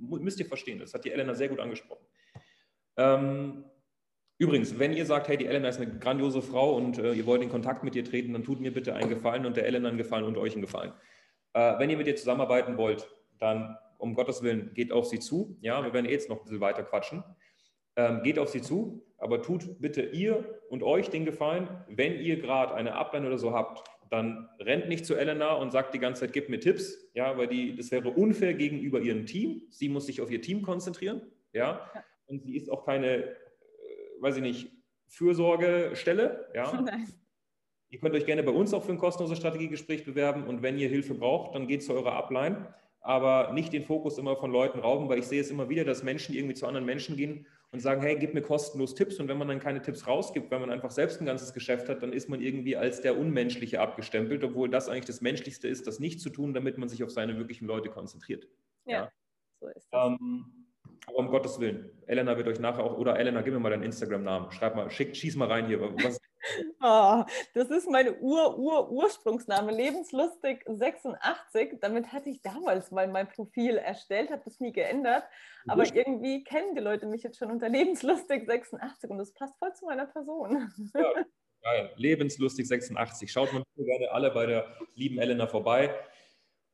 [0.00, 2.04] müsst ihr verstehen, das hat die Elena sehr gut angesprochen.
[3.00, 3.64] Ähm,
[4.36, 7.42] übrigens, wenn ihr sagt, hey, die Elena ist eine grandiose Frau und äh, ihr wollt
[7.42, 9.96] in Kontakt mit ihr treten, dann tut mir bitte einen Gefallen und der Elena einen
[9.96, 10.92] Gefallen und euch einen Gefallen.
[11.54, 13.08] Äh, wenn ihr mit ihr zusammenarbeiten wollt,
[13.38, 15.56] dann um Gottes Willen geht auf sie zu.
[15.62, 17.24] Ja, wir werden jetzt noch ein bisschen weiter quatschen.
[17.96, 22.40] Ähm, geht auf sie zu, aber tut bitte ihr und euch den Gefallen, wenn ihr
[22.40, 26.22] gerade eine Ablehnung oder so habt, dann rennt nicht zu Elena und sagt die ganze
[26.22, 29.62] Zeit, gib mir Tipps, ja, weil die, das wäre unfair gegenüber ihrem Team.
[29.70, 31.22] Sie muss sich auf ihr Team konzentrieren,
[31.52, 32.04] ja, ja.
[32.30, 33.34] Und sie ist auch keine, äh,
[34.20, 34.72] weiß ich nicht,
[35.08, 36.72] Fürsorgestelle, ja.
[36.80, 37.08] Nein.
[37.90, 40.88] Ihr könnt euch gerne bei uns auch für ein kostenloses Strategiegespräch bewerben und wenn ihr
[40.88, 45.08] Hilfe braucht, dann geht zu eurer Upline, aber nicht den Fokus immer von Leuten rauben,
[45.08, 48.02] weil ich sehe es immer wieder, dass Menschen irgendwie zu anderen Menschen gehen und sagen,
[48.02, 50.92] hey, gib mir kostenlos Tipps und wenn man dann keine Tipps rausgibt, weil man einfach
[50.92, 54.88] selbst ein ganzes Geschäft hat, dann ist man irgendwie als der Unmenschliche abgestempelt, obwohl das
[54.88, 57.90] eigentlich das Menschlichste ist, das nicht zu tun, damit man sich auf seine wirklichen Leute
[57.90, 58.46] konzentriert.
[58.86, 59.12] Ja, ja.
[59.60, 60.06] so ist das.
[60.12, 60.59] Ähm,
[61.06, 63.82] aber um Gottes Willen, Elena wird euch nachher auch, oder Elena, gib mir mal deinen
[63.82, 64.52] Instagram-Namen.
[64.52, 65.80] Schreib mal, schick, schieß mal rein hier.
[65.80, 66.20] Was,
[66.82, 67.24] Oh,
[67.54, 71.78] das ist mein Ur-Ur-Ursprungsname, lebenslustig86.
[71.80, 75.24] Damit hatte ich damals mal mein Profil erstellt, habe das nie geändert.
[75.66, 79.84] Aber irgendwie kennen die Leute mich jetzt schon unter lebenslustig86 und das passt voll zu
[79.84, 80.72] meiner Person.
[80.94, 81.04] Ja,
[81.62, 81.90] geil.
[81.96, 83.28] Lebenslustig86.
[83.28, 85.94] Schaut mal gerne alle bei der lieben Elena vorbei.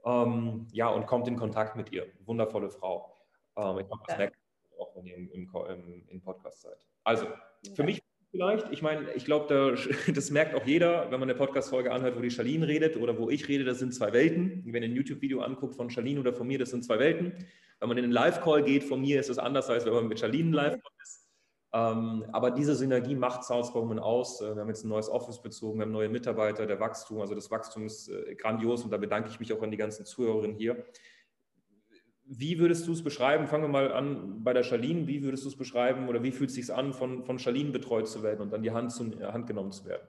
[0.04, 2.06] Ähm, ja, und kommt in Kontakt mit ihr.
[2.24, 3.15] Wundervolle Frau.
[3.56, 4.30] Ähm, ich mache das ja.
[4.78, 6.86] auch, wenn ihr im, im, im, Podcast seid.
[7.04, 7.26] Also,
[7.74, 8.70] für mich vielleicht.
[8.70, 12.20] Ich meine, ich glaube, da, das merkt auch jeder, wenn man eine Podcast-Folge anhört, wo
[12.20, 14.62] die Charlene redet oder wo ich rede, das sind zwei Welten.
[14.66, 17.32] Wenn ihr ein YouTube-Video anguckt von Charlene oder von mir, das sind zwei Welten.
[17.80, 20.18] Wenn man in einen Live-Call geht von mir, ist es anders, als wenn man mit
[20.18, 21.26] Charlene live ist.
[21.72, 24.40] Ähm, aber diese Synergie macht Salzburg aus.
[24.40, 27.34] Äh, wir haben jetzt ein neues Office bezogen, wir haben neue Mitarbeiter, der Wachstum, also
[27.34, 30.56] das Wachstum ist äh, grandios und da bedanke ich mich auch an die ganzen Zuhörerinnen
[30.56, 30.86] hier.
[32.28, 33.46] Wie würdest du es beschreiben?
[33.46, 35.06] Fangen wir mal an bei der Charlene.
[35.06, 38.08] Wie würdest du es beschreiben oder wie fühlt es sich an, von, von Charlene betreut
[38.08, 40.06] zu werden und an die Hand, zu, äh, Hand genommen zu werden?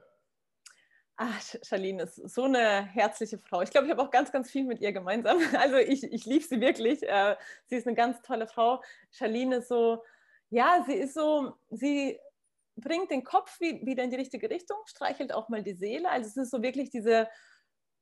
[1.16, 3.62] Ach, Charlene ist so eine herzliche Frau.
[3.62, 5.38] Ich glaube, ich habe auch ganz, ganz viel mit ihr gemeinsam.
[5.58, 7.02] Also ich, ich liebe sie wirklich.
[7.04, 8.82] Äh, sie ist eine ganz tolle Frau.
[9.12, 10.02] Charlene ist so,
[10.50, 12.18] ja, sie ist so, sie
[12.74, 16.10] bringt den Kopf wieder in die richtige Richtung, streichelt auch mal die Seele.
[16.10, 17.28] Also es ist so wirklich diese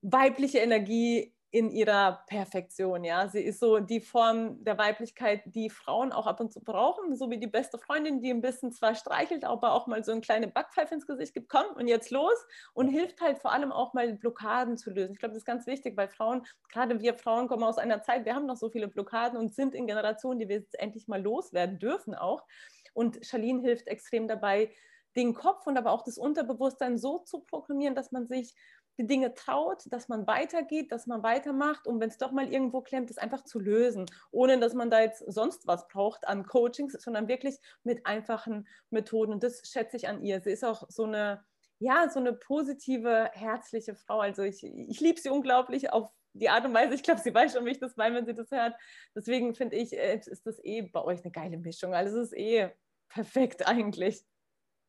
[0.00, 3.04] weibliche Energie in ihrer Perfektion.
[3.04, 7.16] Ja, sie ist so die Form der Weiblichkeit, die Frauen auch ab und zu brauchen,
[7.16, 10.20] so wie die beste Freundin, die ein bisschen zwar streichelt, aber auch mal so eine
[10.20, 12.34] kleine Backpfeife ins Gesicht gibt, komm und jetzt los
[12.74, 15.12] und hilft halt vor allem auch mal Blockaden zu lösen.
[15.12, 18.24] Ich glaube, das ist ganz wichtig, weil Frauen, gerade wir Frauen kommen aus einer Zeit,
[18.24, 21.22] wir haben noch so viele Blockaden und sind in Generationen, die wir jetzt endlich mal
[21.22, 22.44] loswerden dürfen auch.
[22.92, 24.70] Und Charlene hilft extrem dabei,
[25.16, 28.54] den Kopf und aber auch das Unterbewusstsein so zu programmieren, dass man sich
[28.98, 32.80] die Dinge traut, dass man weitergeht, dass man weitermacht und wenn es doch mal irgendwo
[32.80, 36.94] klemmt, es einfach zu lösen, ohne dass man da jetzt sonst was braucht an Coachings,
[36.94, 39.32] sondern wirklich mit einfachen Methoden.
[39.32, 40.40] Und das schätze ich an ihr.
[40.40, 41.44] Sie ist auch so eine,
[41.78, 44.20] ja, so eine positive, herzliche Frau.
[44.20, 46.94] Also ich, ich liebe sie unglaublich auf die Art und Weise.
[46.94, 48.74] Ich glaube, sie weiß schon, wie ich das meine, wenn sie das hört.
[49.14, 51.94] Deswegen finde ich, äh, ist das eh bei euch eine geile Mischung.
[51.94, 52.70] Also es ist eh
[53.08, 54.24] perfekt eigentlich.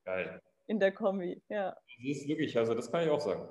[0.06, 0.42] Geil.
[0.68, 1.78] In der Kombi, ja.
[1.98, 3.48] Sie ist wirklich, also das kann ich auch sagen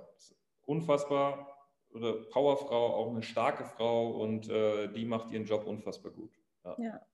[0.67, 1.57] unfassbar
[1.91, 6.33] oder Powerfrau, auch eine starke Frau und äh, die macht ihren Job unfassbar gut.
[6.64, 6.77] Ja.
[6.79, 7.07] Ja.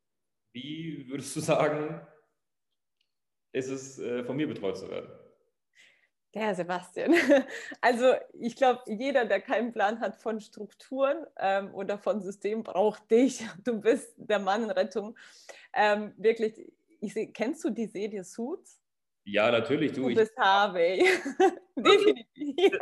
[0.53, 2.07] Wie würdest du sagen,
[3.53, 5.11] ist es äh, von mir betreut zu werden?
[6.34, 7.14] Der Sebastian.
[7.80, 13.11] Also ich glaube, jeder, der keinen Plan hat von Strukturen ähm, oder von Systemen, braucht
[13.11, 13.44] dich.
[13.64, 15.16] Du bist der Mann in Rettung.
[15.74, 16.55] Ähm, wirklich,
[17.00, 18.80] ich seh, kennst du die Serie Suits?
[19.24, 19.92] Ja, natürlich.
[19.92, 21.05] Du, du bist Harvey.
[21.76, 22.78] Definitiv.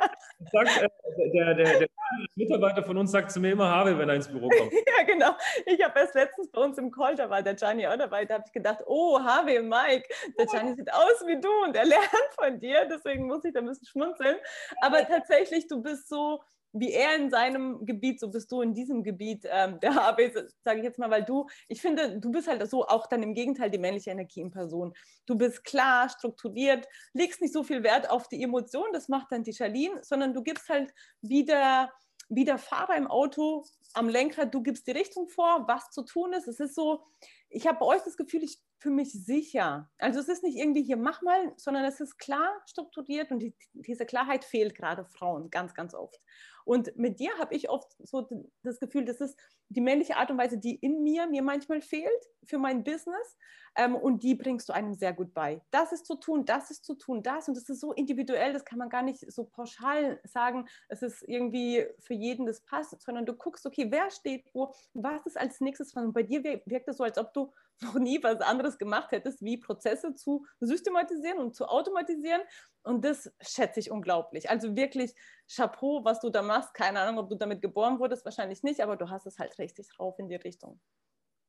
[0.52, 1.88] Sagt, äh, der, der, der,
[2.34, 4.72] Mitarbeiter von uns sagt zu mir immer Harvey, wenn er ins Büro kommt.
[4.98, 5.36] ja, genau.
[5.66, 8.34] Ich habe erst letztens bei uns im Call, da war der Gianni auch dabei, da
[8.34, 11.84] habe ich gedacht, oh, Harvey und Mike, der Gianni sieht aus wie du und er
[11.84, 14.36] lernt von dir, deswegen muss ich da ein bisschen schmunzeln.
[14.80, 16.40] Aber tatsächlich, du bist so,
[16.72, 20.32] wie er in seinem Gebiet, so bist du in diesem Gebiet ähm, der HB,
[20.64, 23.34] sage ich jetzt mal, weil du, ich finde, du bist halt so auch dann im
[23.34, 24.94] Gegenteil die männliche Energie in Person.
[25.26, 29.42] Du bist klar, strukturiert, legst nicht so viel Wert auf die Emotionen, das macht dann
[29.42, 31.92] die Charlene, sondern du gibst halt wieder
[32.28, 36.32] wie der Fahrer im Auto am Lenkrad, du gibst die Richtung vor, was zu tun
[36.32, 36.46] ist.
[36.46, 37.02] Es ist so,
[37.48, 39.90] ich habe bei euch das Gefühl, ich fühle mich sicher.
[39.98, 43.54] Also es ist nicht irgendwie hier mach mal, sondern es ist klar strukturiert und die,
[43.72, 46.20] diese Klarheit fehlt gerade Frauen ganz, ganz oft.
[46.64, 48.28] Und mit dir habe ich oft so
[48.62, 52.28] das Gefühl, das ist die männliche Art und Weise, die in mir mir manchmal fehlt
[52.44, 53.36] für mein Business.
[53.76, 55.62] Ähm, und die bringst du einem sehr gut bei.
[55.70, 57.48] Das ist zu tun, das ist zu tun, das.
[57.48, 61.22] Und das ist so individuell, das kann man gar nicht so pauschal sagen, es ist
[61.28, 65.60] irgendwie für jeden das passt, sondern du guckst, okay, wer steht wo, was ist als
[65.60, 65.94] nächstes.
[65.94, 67.52] Und bei dir wirkt es so, als ob du
[67.82, 72.42] noch nie was anderes gemacht hättest, wie Prozesse zu systematisieren und zu automatisieren.
[72.82, 74.50] Und das schätze ich unglaublich.
[74.50, 75.14] Also wirklich
[75.48, 76.74] Chapeau, was du da machst.
[76.74, 79.88] Keine Ahnung, ob du damit geboren wurdest, wahrscheinlich nicht, aber du hast es halt richtig
[79.88, 80.80] drauf in die Richtung.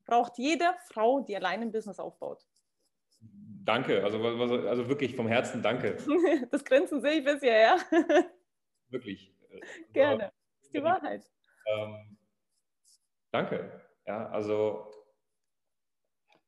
[0.05, 2.45] Braucht jede Frau, die allein ein Business aufbaut.
[3.63, 5.97] Danke, also, also wirklich vom Herzen danke.
[6.51, 7.77] Das Grinsen sehe ich bisher, ja.
[8.89, 9.33] Wirklich.
[9.93, 10.31] Gerne.
[10.57, 11.29] Das ist die Wahrheit.
[11.67, 12.17] Ähm,
[13.31, 13.81] danke.
[14.07, 14.91] Ja, also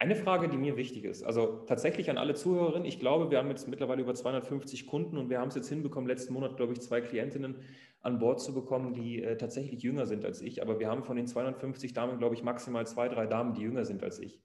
[0.04, 3.48] eine Frage, die mir wichtig ist, also tatsächlich an alle Zuhörerinnen, ich glaube, wir haben
[3.50, 6.82] jetzt mittlerweile über 250 Kunden und wir haben es jetzt hinbekommen, letzten Monat, glaube ich,
[6.82, 7.64] zwei Klientinnen
[8.02, 10.62] an Bord zu bekommen, die äh, tatsächlich jünger sind als ich.
[10.62, 13.86] Aber wir haben von den 250 Damen, glaube ich, maximal zwei, drei Damen, die jünger
[13.86, 14.42] sind als ich.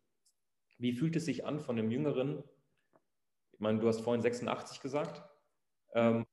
[0.79, 2.45] Wie fühlt es sich an von einem Jüngeren?
[3.53, 5.25] Ich meine, du hast vorhin 86 gesagt.
[5.93, 6.25] Ähm,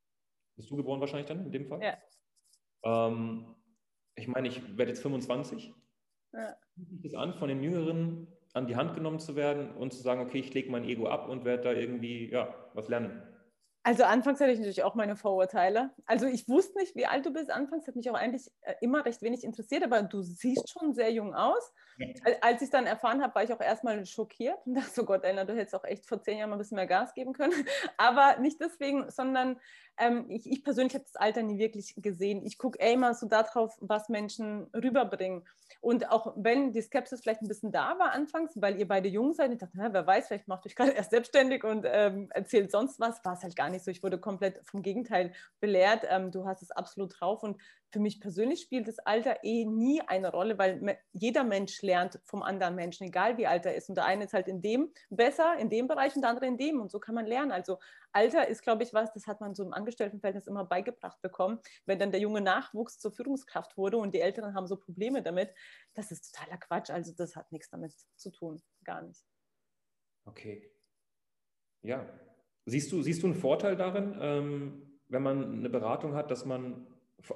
[0.55, 1.81] bist du geboren wahrscheinlich dann in dem Fall?
[1.81, 1.97] Ja.
[2.83, 3.55] Ähm,
[4.13, 5.73] ich meine, ich werde jetzt 25.
[6.31, 6.55] Ja.
[6.75, 10.01] Wie fühlt es an, von den Jüngeren an die Hand genommen zu werden und zu
[10.01, 13.21] sagen, okay, ich lege mein Ego ab und werde da irgendwie ja, was lernen?
[13.85, 15.91] Also anfangs hatte ich natürlich auch meine Vorurteile.
[16.07, 17.51] Also ich wusste nicht, wie alt du bist.
[17.51, 21.11] Anfangs hat mich auch eigentlich äh, immer recht wenig interessiert, aber du siehst schon sehr
[21.11, 21.71] jung aus.
[22.41, 25.23] Als ich es dann erfahren habe, war ich auch erstmal schockiert und dachte, so Gott,
[25.23, 27.53] Elna, du hättest auch echt vor zehn Jahren mal ein bisschen mehr Gas geben können.
[27.97, 29.59] Aber nicht deswegen, sondern
[29.97, 32.43] ähm, ich, ich, persönlich habe das Alter nie wirklich gesehen.
[32.43, 35.45] Ich gucke immer so darauf, was Menschen rüberbringen.
[35.79, 39.33] Und auch wenn die Skepsis vielleicht ein bisschen da war anfangs, weil ihr beide jung
[39.33, 42.71] seid, ich dachte, na, wer weiß, vielleicht macht euch gerade erst selbstständig und ähm, erzählt
[42.71, 43.91] sonst was, war es halt gar nicht so.
[43.91, 46.05] Ich wurde komplett vom Gegenteil belehrt.
[46.09, 47.61] Ähm, du hast es absolut drauf und
[47.91, 52.43] für mich persönlich spielt das Alter eh nie eine Rolle, weil jeder Mensch lernt vom
[52.43, 53.89] anderen Menschen, egal wie alt er ist.
[53.89, 56.57] Und der eine ist halt in dem besser, in dem Bereich und der andere in
[56.57, 56.81] dem.
[56.81, 57.51] Und so kann man lernen.
[57.51, 57.79] Also
[58.11, 61.59] Alter ist, glaube ich, was, das hat man so im Angestelltenverhältnis immer beigebracht bekommen.
[61.85, 65.53] Wenn dann der junge Nachwuchs zur Führungskraft wurde und die Älteren haben so Probleme damit,
[65.93, 66.89] das ist totaler Quatsch.
[66.89, 69.23] Also das hat nichts damit zu tun, gar nicht.
[70.25, 70.69] Okay.
[71.81, 72.05] Ja.
[72.65, 76.87] Siehst du, siehst du einen Vorteil darin, ähm, wenn man eine Beratung hat, dass man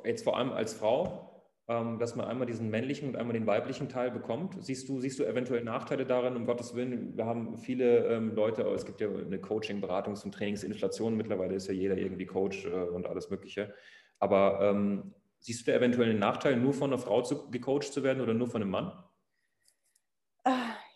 [0.03, 3.89] jetzt vor allem als Frau, ähm, dass man einmal diesen männlichen und einmal den weiblichen
[3.89, 4.55] Teil bekommt.
[4.63, 6.35] Siehst du, siehst du eventuell Nachteile darin?
[6.35, 10.33] Um Gottes Willen, wir haben viele ähm, Leute, es gibt ja eine Coaching, Beratungs- und
[10.33, 11.15] Trainingsinflation.
[11.15, 13.73] Mittlerweile ist ja jeder irgendwie Coach äh, und alles Mögliche.
[14.17, 18.01] Aber ähm, siehst du da eventuell einen Nachteil, nur von einer Frau zu, gecoacht zu
[18.03, 18.91] werden oder nur von einem Mann?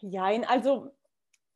[0.01, 0.91] Ja, also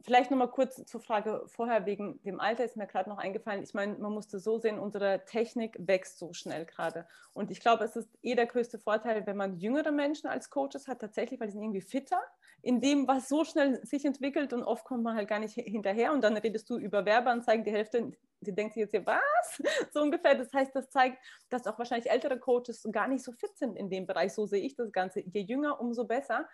[0.01, 3.63] Vielleicht nochmal kurz zur Frage vorher wegen dem Alter ist mir gerade noch eingefallen.
[3.63, 7.07] Ich meine, man musste so sehen, unsere Technik wächst so schnell gerade.
[7.33, 10.87] Und ich glaube, es ist eh der größte Vorteil, wenn man jüngere Menschen als Coaches
[10.87, 12.21] hat, tatsächlich, weil die sind irgendwie fitter
[12.61, 16.11] in dem, was so schnell sich entwickelt und oft kommt man halt gar nicht hinterher
[16.11, 19.21] und dann redest du über Werbeanzeigen, die Hälfte, die denkt sich jetzt hier, was?
[19.93, 20.35] So ungefähr.
[20.35, 21.17] Das heißt, das zeigt,
[21.49, 24.33] dass auch wahrscheinlich ältere Coaches gar nicht so fit sind in dem Bereich.
[24.33, 25.21] So sehe ich das Ganze.
[25.21, 26.47] Je jünger, umso besser.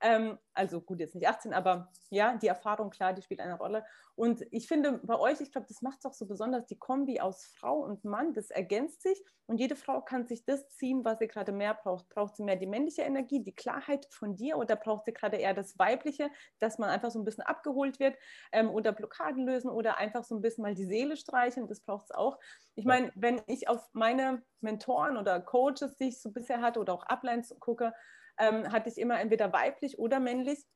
[0.00, 3.84] Ähm, also gut, jetzt nicht 18, aber ja, die Erfahrung, klar, die spielt eine Rolle.
[4.14, 7.20] Und ich finde bei euch, ich glaube, das macht es auch so besonders, die Kombi
[7.20, 11.18] aus Frau und Mann, das ergänzt sich und jede Frau kann sich das ziehen, was
[11.18, 12.08] sie gerade mehr braucht.
[12.10, 15.54] Braucht sie mehr die männliche Energie, die Klarheit von dir oder braucht sie gerade eher
[15.54, 18.16] das Weibliche, dass man einfach so ein bisschen abgeholt wird
[18.52, 22.06] ähm, oder Blockaden lösen oder einfach so ein bisschen mal die Seele streichen, das braucht
[22.06, 22.38] es auch.
[22.74, 26.94] Ich meine, wenn ich auf meine Mentoren oder Coaches, die ich so bisher hatte oder
[26.94, 27.94] auch Uplines gucke,
[28.38, 30.66] ähm, hatte ich immer entweder weiblich oder männlich.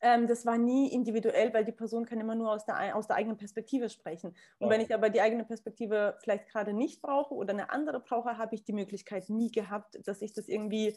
[0.00, 3.16] Ähm, das war nie individuell, weil die Person kann immer nur aus der, aus der
[3.16, 4.34] eigenen Perspektive sprechen.
[4.58, 8.36] Und wenn ich aber die eigene Perspektive vielleicht gerade nicht brauche oder eine andere brauche,
[8.36, 10.96] habe ich die Möglichkeit nie gehabt, dass ich das irgendwie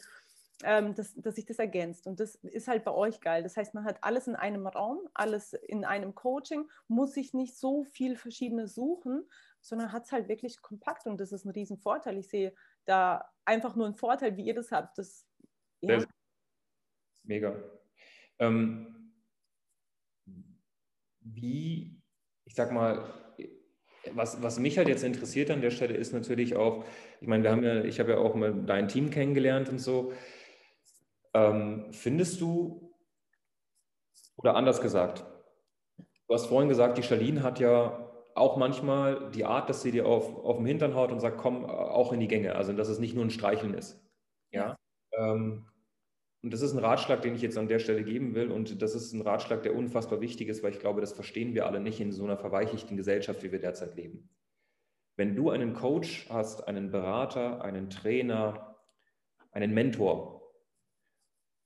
[0.64, 2.06] ähm, dass, dass sich das ergänzt.
[2.06, 3.42] Und das ist halt bei euch geil.
[3.42, 7.56] Das heißt, man hat alles in einem Raum, alles in einem Coaching, muss sich nicht
[7.56, 9.28] so viel verschiedene suchen,
[9.60, 12.18] sondern hat es halt wirklich kompakt und das ist ein Riesenvorteil.
[12.18, 14.98] Ich sehe da einfach nur einen Vorteil, wie ihr das habt.
[14.98, 15.27] Das
[15.80, 16.04] ja.
[17.24, 17.54] Mega.
[18.38, 19.12] Ähm,
[21.20, 22.00] wie,
[22.44, 23.14] ich sag mal,
[24.12, 26.84] was, was mich halt jetzt interessiert an der Stelle ist natürlich auch,
[27.20, 30.12] ich meine, wir haben ja, ich habe ja auch mal dein Team kennengelernt und so.
[31.34, 32.94] Ähm, findest du,
[34.36, 35.24] oder anders gesagt,
[35.98, 38.04] du hast vorhin gesagt, die Charlene hat ja
[38.34, 41.64] auch manchmal die Art, dass sie dir auf, auf dem Hintern haut und sagt, komm
[41.66, 42.54] auch in die Gänge.
[42.54, 44.00] Also, dass es nicht nur ein Streicheln ist.
[44.50, 44.76] Ja.
[45.18, 45.66] Ähm,
[46.42, 48.50] und das ist ein Ratschlag, den ich jetzt an der Stelle geben will.
[48.50, 51.66] Und das ist ein Ratschlag, der unfassbar wichtig ist, weil ich glaube, das verstehen wir
[51.66, 54.30] alle nicht in so einer verweichlichten Gesellschaft, wie wir derzeit leben.
[55.16, 58.76] Wenn du einen Coach hast, einen Berater, einen Trainer,
[59.50, 60.52] einen Mentor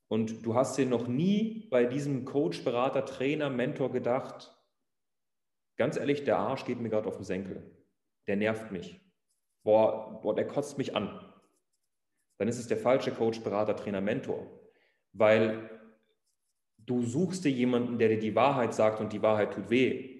[0.09, 4.57] und du hast dir noch nie bei diesem Coach, Berater, Trainer, Mentor gedacht,
[5.77, 7.77] ganz ehrlich, der Arsch geht mir gerade auf den Senkel,
[8.27, 9.01] der nervt mich,
[9.65, 11.32] boah, boah, der kotzt mich an,
[12.43, 14.47] dann ist es der falsche Coach, Berater, Trainer, Mentor
[15.13, 15.71] weil
[16.79, 20.11] du suchst dir jemanden, der dir die Wahrheit sagt und die Wahrheit tut weh.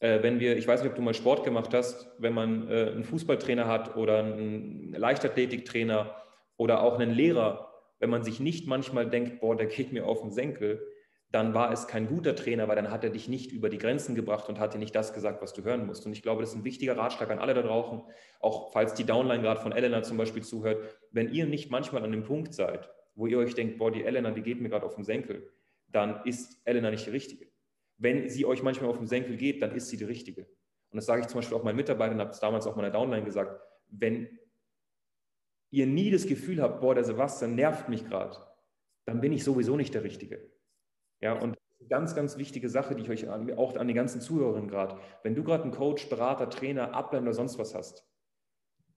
[0.00, 2.90] Äh, wenn wir, ich weiß nicht, ob du mal Sport gemacht hast, wenn man äh,
[2.90, 6.14] einen Fußballtrainer hat oder einen Leichtathletiktrainer
[6.56, 10.20] oder auch einen Lehrer, wenn man sich nicht manchmal denkt, boah, der geht mir auf
[10.20, 10.86] den Senkel,
[11.30, 14.14] dann war es kein guter Trainer, weil dann hat er dich nicht über die Grenzen
[14.14, 16.06] gebracht und hat dir nicht das gesagt, was du hören musst.
[16.06, 18.02] Und ich glaube, das ist ein wichtiger Ratschlag an alle da draußen,
[18.40, 22.12] auch falls die Downline gerade von Elena zum Beispiel zuhört, wenn ihr nicht manchmal an
[22.12, 24.94] dem Punkt seid, wo ihr euch denkt, boah, die Elena, die geht mir gerade auf
[24.94, 25.50] den Senkel,
[25.88, 27.48] dann ist Elena nicht die Richtige.
[27.98, 30.46] Wenn sie euch manchmal auf den Senkel geht, dann ist sie die Richtige.
[30.90, 33.24] Und das sage ich zum Beispiel auch meinen Mitarbeitern, habe es damals auch meiner Downline
[33.24, 33.60] gesagt,
[33.90, 34.38] wenn
[35.70, 38.36] ihr nie das Gefühl habt, boah, der Sebastian nervt mich gerade,
[39.04, 40.50] dann bin ich sowieso nicht der Richtige.
[41.20, 41.58] Ja, und
[41.88, 45.34] ganz, ganz wichtige Sache, die ich euch an, auch an die ganzen Zuhörerinnen gerade, wenn
[45.34, 48.06] du gerade einen Coach, Berater, Trainer, Ablein oder sonst was hast,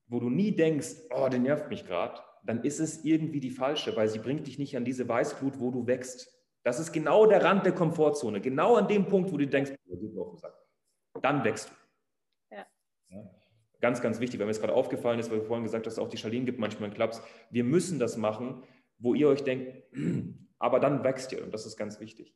[0.06, 3.96] wo du nie denkst, oh, der nervt mich gerade, dann ist es irgendwie die falsche,
[3.96, 6.28] weil sie bringt dich nicht an diese Weißglut, wo du wächst.
[6.64, 9.72] Das ist genau der Rand der Komfortzone, genau an dem Punkt, wo du denkst,
[11.20, 12.56] dann wächst du.
[12.56, 12.66] Ja.
[13.08, 13.30] ja.
[13.80, 16.08] Ganz, ganz wichtig, weil mir es gerade aufgefallen ist, weil du vorhin gesagt hast, auch
[16.08, 17.22] die Charlene gibt manchmal einen Klaps.
[17.50, 18.62] Wir müssen das machen,
[18.98, 19.82] wo ihr euch denkt,
[20.62, 22.32] aber dann wächst ihr und das ist ganz wichtig.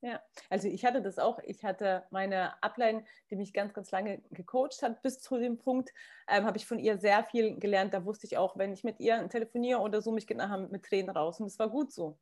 [0.00, 1.40] Ja, also ich hatte das auch.
[1.44, 5.90] Ich hatte meine Ablein, die mich ganz, ganz lange gecoacht hat, bis zu dem Punkt,
[6.28, 7.94] ähm, habe ich von ihr sehr viel gelernt.
[7.94, 10.84] Da wusste ich auch, wenn ich mit ihr telefoniere oder so, mich geht nachher mit
[10.84, 11.40] Tränen raus.
[11.40, 12.18] Und das war gut so.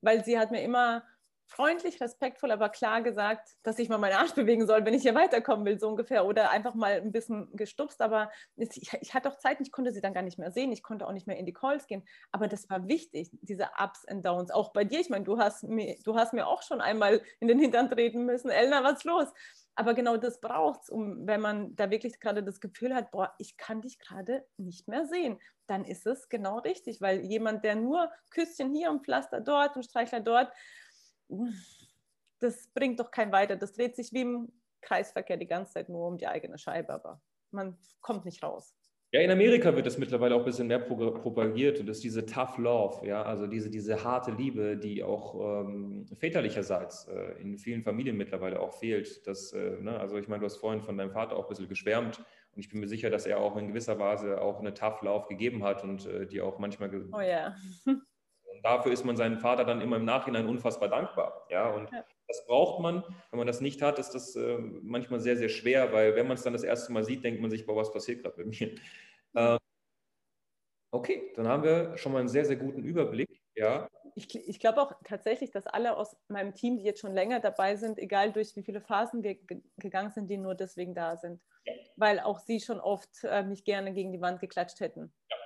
[0.00, 1.04] Weil sie hat mir immer
[1.46, 5.14] freundlich, respektvoll, aber klar gesagt, dass ich mal meinen Arsch bewegen soll, wenn ich hier
[5.14, 6.26] weiterkommen will, so ungefähr.
[6.26, 8.00] Oder einfach mal ein bisschen gestupst.
[8.00, 10.72] Aber ich, ich hatte auch Zeit, ich konnte sie dann gar nicht mehr sehen.
[10.72, 12.04] Ich konnte auch nicht mehr in die Calls gehen.
[12.32, 14.50] Aber das war wichtig, diese Ups and Downs.
[14.50, 15.00] Auch bei dir.
[15.00, 18.24] Ich meine, du hast mir, du hast mir auch schon einmal in den Hintern treten
[18.24, 18.50] müssen.
[18.50, 19.28] Elna, was los?
[19.76, 23.34] Aber genau das braucht es, um, wenn man da wirklich gerade das Gefühl hat, boah,
[23.38, 27.74] ich kann dich gerade nicht mehr sehen, dann ist es genau richtig, weil jemand, der
[27.74, 30.52] nur Küsschen hier und Pflaster dort und Streichler dort,
[32.40, 33.56] das bringt doch kein weiter.
[33.56, 37.20] Das dreht sich wie im Kreisverkehr die ganze Zeit nur um die eigene Scheibe, aber
[37.50, 38.74] man kommt nicht raus.
[39.14, 42.26] Ja, in Amerika wird das mittlerweile auch ein bisschen mehr propagiert und das ist diese
[42.26, 47.84] Tough Love, ja, also diese, diese harte Liebe, die auch ähm, väterlicherseits äh, in vielen
[47.84, 49.24] Familien mittlerweile auch fehlt.
[49.28, 51.68] Das, äh, ne, also ich meine, du hast vorhin von deinem Vater auch ein bisschen
[51.68, 55.00] geschwärmt und ich bin mir sicher, dass er auch in gewisser Weise auch eine Tough
[55.02, 56.90] Love gegeben hat und äh, die auch manchmal.
[57.12, 57.54] Oh ja.
[58.64, 61.46] dafür ist man seinem Vater dann immer im Nachhinein unfassbar dankbar.
[61.50, 62.04] Ja, und ja.
[62.26, 63.04] das braucht man.
[63.30, 66.36] Wenn man das nicht hat, ist das äh, manchmal sehr, sehr schwer, weil wenn man
[66.36, 68.74] es dann das erste Mal sieht, denkt man sich, boah, was passiert gerade bei mir?
[69.34, 69.58] Äh,
[70.92, 73.42] okay, dann haben wir schon mal einen sehr, sehr guten Überblick.
[73.54, 73.88] Ja.
[74.16, 77.76] Ich, ich glaube auch tatsächlich, dass alle aus meinem Team, die jetzt schon länger dabei
[77.76, 79.36] sind, egal durch wie viele Phasen wir
[79.76, 81.42] gegangen sind, die nur deswegen da sind.
[81.66, 81.74] Ja.
[81.96, 85.12] Weil auch sie schon oft äh, mich gerne gegen die Wand geklatscht hätten.
[85.30, 85.36] Ja.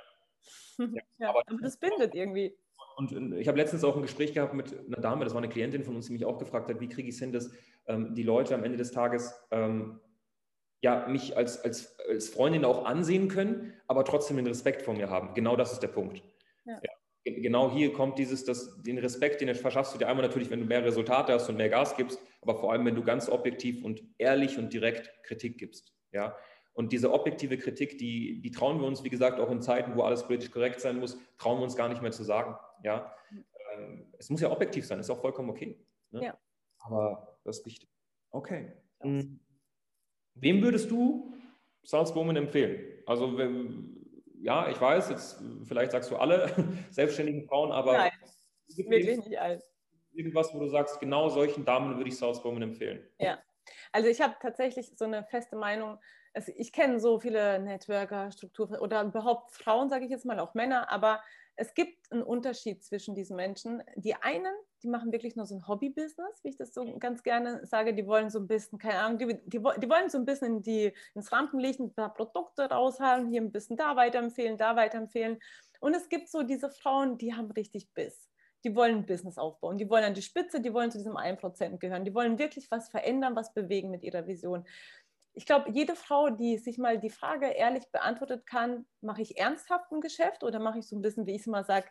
[1.18, 2.56] Ja, aber das bindet irgendwie.
[2.98, 5.84] Und ich habe letztens auch ein Gespräch gehabt mit einer Dame, das war eine Klientin
[5.84, 7.48] von uns, die mich auch gefragt hat, wie kriege ich es hin, dass
[7.86, 10.00] ähm, die Leute am Ende des Tages ähm,
[10.80, 15.10] ja, mich als, als, als Freundin auch ansehen können, aber trotzdem den Respekt vor mir
[15.10, 15.32] haben.
[15.34, 16.24] Genau das ist der Punkt.
[16.64, 16.72] Ja.
[16.82, 16.90] Ja.
[17.24, 20.66] Genau hier kommt dieses, das, den Respekt, den verschaffst du dir einmal natürlich, wenn du
[20.66, 24.02] mehr Resultate hast und mehr Gas gibst, aber vor allem, wenn du ganz objektiv und
[24.18, 25.94] ehrlich und direkt Kritik gibst.
[26.10, 26.36] Ja?
[26.72, 30.02] Und diese objektive Kritik, die, die trauen wir uns, wie gesagt, auch in Zeiten, wo
[30.02, 32.56] alles politisch korrekt sein muss, trauen wir uns gar nicht mehr zu sagen.
[32.82, 33.14] Ja?
[33.74, 35.78] Ähm, es muss ja objektiv sein, ist auch vollkommen okay.
[36.10, 36.24] Ne?
[36.24, 36.38] Ja.
[36.78, 37.90] Aber das ist wichtig.
[38.30, 38.72] Okay.
[39.02, 39.40] Mhm.
[40.34, 41.34] Wem würdest du
[41.82, 43.02] Salzburgen empfehlen?
[43.06, 43.38] Also,
[44.40, 46.50] ja, ich weiß, jetzt vielleicht sagst du alle
[46.90, 48.12] selbstständigen Frauen, aber Nein,
[48.68, 49.62] wirklich nicht alle.
[50.12, 53.06] Irgendwas, wo du sagst, genau solchen Damen würde ich Salzburgen empfehlen.
[53.18, 53.38] Ja,
[53.92, 55.98] also ich habe tatsächlich so eine feste Meinung.
[56.34, 60.54] Also ich kenne so viele Networker, Strukturen oder überhaupt Frauen, sage ich jetzt mal, auch
[60.54, 61.22] Männer, aber
[61.60, 63.82] es gibt einen Unterschied zwischen diesen Menschen.
[63.96, 64.54] Die einen,
[64.84, 67.94] die machen wirklich nur so ein Hobby-Business, wie ich das so ganz gerne sage.
[67.94, 70.62] Die wollen so ein bisschen, keine Ahnung, die, die, die wollen so ein bisschen in
[70.62, 75.40] die, ins Rampenlicht ein paar Produkte raushalten, hier ein bisschen da weiterempfehlen, da weiterempfehlen.
[75.80, 78.30] Und es gibt so diese Frauen, die haben richtig Biss.
[78.64, 81.78] Die wollen ein Business aufbauen, die wollen an die Spitze, die wollen zu diesem 1%
[81.78, 84.64] gehören, die wollen wirklich was verändern, was bewegen mit ihrer Vision
[85.38, 89.92] ich glaube, jede Frau, die sich mal die Frage ehrlich beantwortet kann, mache ich ernsthaft
[89.92, 91.86] ein Geschäft oder mache ich so ein bisschen, wie ich es mal sage,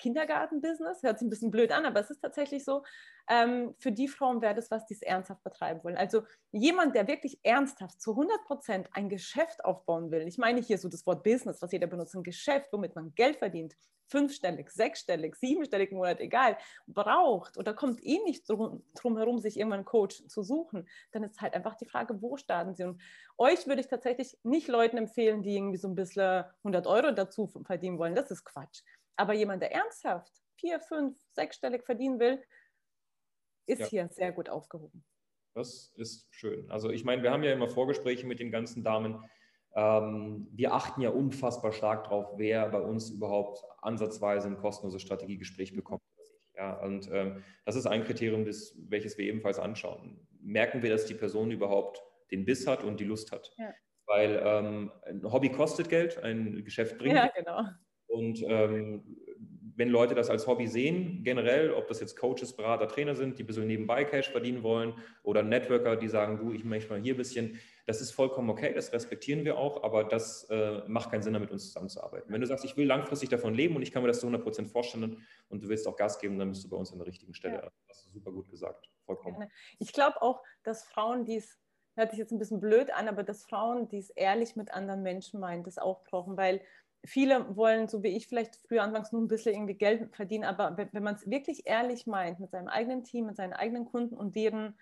[0.00, 1.02] Kindergarten-Business?
[1.02, 2.82] Hört sich ein bisschen blöd an, aber es ist tatsächlich so
[3.30, 5.96] ähm, für die Frauen wäre das was, die es ernsthaft betreiben wollen.
[5.96, 10.26] Also jemand, der wirklich ernsthaft zu 100 Prozent ein Geschäft aufbauen will.
[10.26, 13.36] Ich meine hier so das Wort Business, was jeder benutzt, ein Geschäft, womit man Geld
[13.36, 13.76] verdient,
[14.08, 19.56] fünfstellig, sechsstellig, siebenstellig im Monat, egal, braucht oder kommt eh nicht drum, drum herum, sich
[19.56, 22.82] irgendwann einen Coach zu suchen, dann ist halt einfach die Frage, wo starten Sie?
[22.82, 23.00] Und
[23.38, 27.46] euch würde ich tatsächlich nicht Leuten empfehlen, die irgendwie so ein bisschen 100 Euro dazu
[27.64, 28.16] verdienen wollen.
[28.16, 28.82] Das ist Quatsch.
[29.20, 32.42] Aber jemand, der ernsthaft vier, fünf, sechsstellig verdienen will,
[33.66, 33.86] ist ja.
[33.86, 35.04] hier sehr gut aufgehoben.
[35.52, 36.70] Das ist schön.
[36.70, 39.22] Also ich meine, wir haben ja immer Vorgespräche mit den ganzen Damen.
[39.74, 45.76] Ähm, wir achten ja unfassbar stark darauf, wer bei uns überhaupt ansatzweise ein kostenloses Strategiegespräch
[45.76, 46.00] bekommt.
[46.56, 50.26] Ja, und ähm, das ist ein Kriterium, das, welches wir ebenfalls anschauen.
[50.40, 53.52] Merken wir, dass die Person überhaupt den Biss hat und die Lust hat?
[53.58, 53.74] Ja.
[54.06, 57.16] Weil ähm, ein Hobby kostet Geld, ein Geschäft bringt.
[57.16, 57.64] Ja, genau.
[58.10, 59.02] Und ähm,
[59.80, 63.44] wenn Leute das als Hobby sehen, generell, ob das jetzt Coaches, Berater, Trainer sind, die
[63.44, 64.92] ein bisschen nebenbei Cash verdienen wollen
[65.22, 68.74] oder Networker, die sagen, du, ich möchte mal hier ein bisschen, das ist vollkommen okay,
[68.74, 72.30] das respektieren wir auch, aber das äh, macht keinen Sinn, damit uns zusammenzuarbeiten.
[72.30, 74.66] Wenn du sagst, ich will langfristig davon leben und ich kann mir das zu 100%
[74.66, 77.32] vorstellen und du willst auch Gas geben, dann bist du bei uns an der richtigen
[77.32, 77.54] Stelle.
[77.54, 77.62] Ja.
[77.62, 79.50] Das hast du super gut gesagt, vollkommen.
[79.78, 81.58] Ich glaube auch, dass Frauen, die es,
[81.96, 85.02] hört sich jetzt ein bisschen blöd an, aber dass Frauen, die es ehrlich mit anderen
[85.02, 86.60] Menschen meinen, das auch brauchen, weil
[87.04, 90.76] viele wollen, so wie ich vielleicht früher anfangs, nur ein bisschen irgendwie Geld verdienen, aber
[90.76, 94.16] wenn, wenn man es wirklich ehrlich meint mit seinem eigenen Team, mit seinen eigenen Kunden
[94.16, 94.78] und deren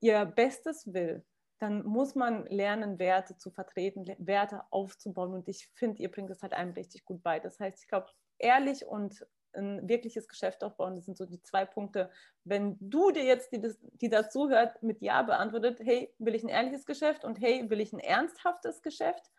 [0.00, 1.24] ihr Bestes will,
[1.58, 5.32] dann muss man lernen, Werte zu vertreten, Werte aufzubauen.
[5.32, 7.40] Und ich finde, ihr bringt es halt einem richtig gut bei.
[7.40, 8.08] Das heißt, ich glaube,
[8.38, 12.10] ehrlich und ein wirkliches Geschäft aufbauen, das sind so die zwei Punkte.
[12.44, 13.62] Wenn du dir jetzt, die,
[13.94, 14.50] die dazu
[14.82, 18.82] mit Ja beantwortet, hey, will ich ein ehrliches Geschäft und hey, will ich ein ernsthaftes
[18.82, 19.30] Geschäft,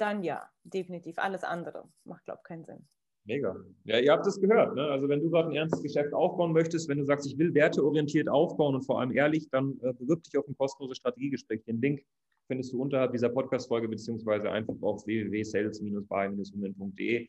[0.00, 1.18] dann ja, definitiv.
[1.18, 2.88] Alles andere macht, glaube ich, keinen Sinn.
[3.24, 3.54] Mega.
[3.84, 4.74] Ja, ihr habt es gehört.
[4.76, 4.88] Ne?
[4.88, 8.28] Also wenn du gerade ein ernstes Geschäft aufbauen möchtest, wenn du sagst, ich will werteorientiert
[8.28, 11.64] aufbauen und vor allem ehrlich, dann äh, bewirb dich auf ein kostenloses Strategiegespräch.
[11.64, 12.04] Den Link
[12.46, 17.28] findest du unterhalb dieser Podcast-Folge beziehungsweise einfach auf www.sales-by-women.de.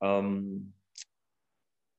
[0.00, 0.72] Ähm,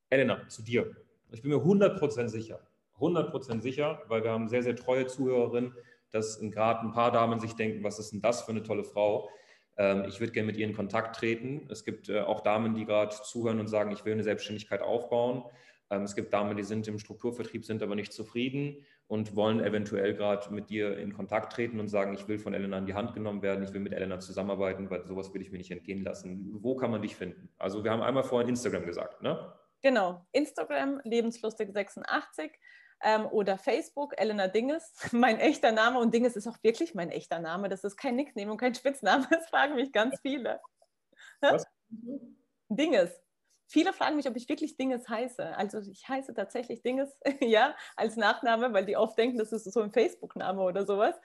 [0.09, 0.93] Elena, zu dir.
[1.32, 2.59] Ich bin mir 100% sicher,
[2.99, 5.74] 100% sicher, weil wir haben sehr, sehr treue Zuhörerinnen,
[6.11, 9.30] dass gerade ein paar Damen sich denken, was ist denn das für eine tolle Frau?
[9.78, 11.67] Ähm, ich würde gerne mit ihr in Kontakt treten.
[11.71, 15.43] Es gibt äh, auch Damen, die gerade zuhören und sagen, ich will eine Selbstständigkeit aufbauen.
[15.89, 20.13] Ähm, es gibt Damen, die sind im Strukturvertrieb, sind aber nicht zufrieden und wollen eventuell
[20.15, 23.13] gerade mit dir in Kontakt treten und sagen, ich will von Elena in die Hand
[23.13, 26.49] genommen werden, ich will mit Elena zusammenarbeiten, weil sowas will ich mir nicht entgehen lassen.
[26.59, 27.49] Wo kann man dich finden?
[27.57, 29.53] Also wir haben einmal vorhin Instagram gesagt, ne?
[29.82, 32.49] Genau, Instagram, lebenslustig86
[33.01, 35.99] ähm, oder Facebook, Elena Dinges, mein echter Name.
[35.99, 37.69] Und Dinges ist auch wirklich mein echter Name.
[37.69, 39.27] Das ist kein Nickname und kein Spitzname.
[39.29, 40.59] Das fragen mich ganz viele.
[41.41, 41.65] Was?
[42.69, 43.11] Dinges.
[43.69, 45.55] Viele fragen mich, ob ich wirklich Dinges heiße.
[45.57, 47.09] Also ich heiße tatsächlich Dinges,
[47.41, 51.15] ja, als Nachname, weil die oft denken, das ist so ein Facebook-Name oder sowas.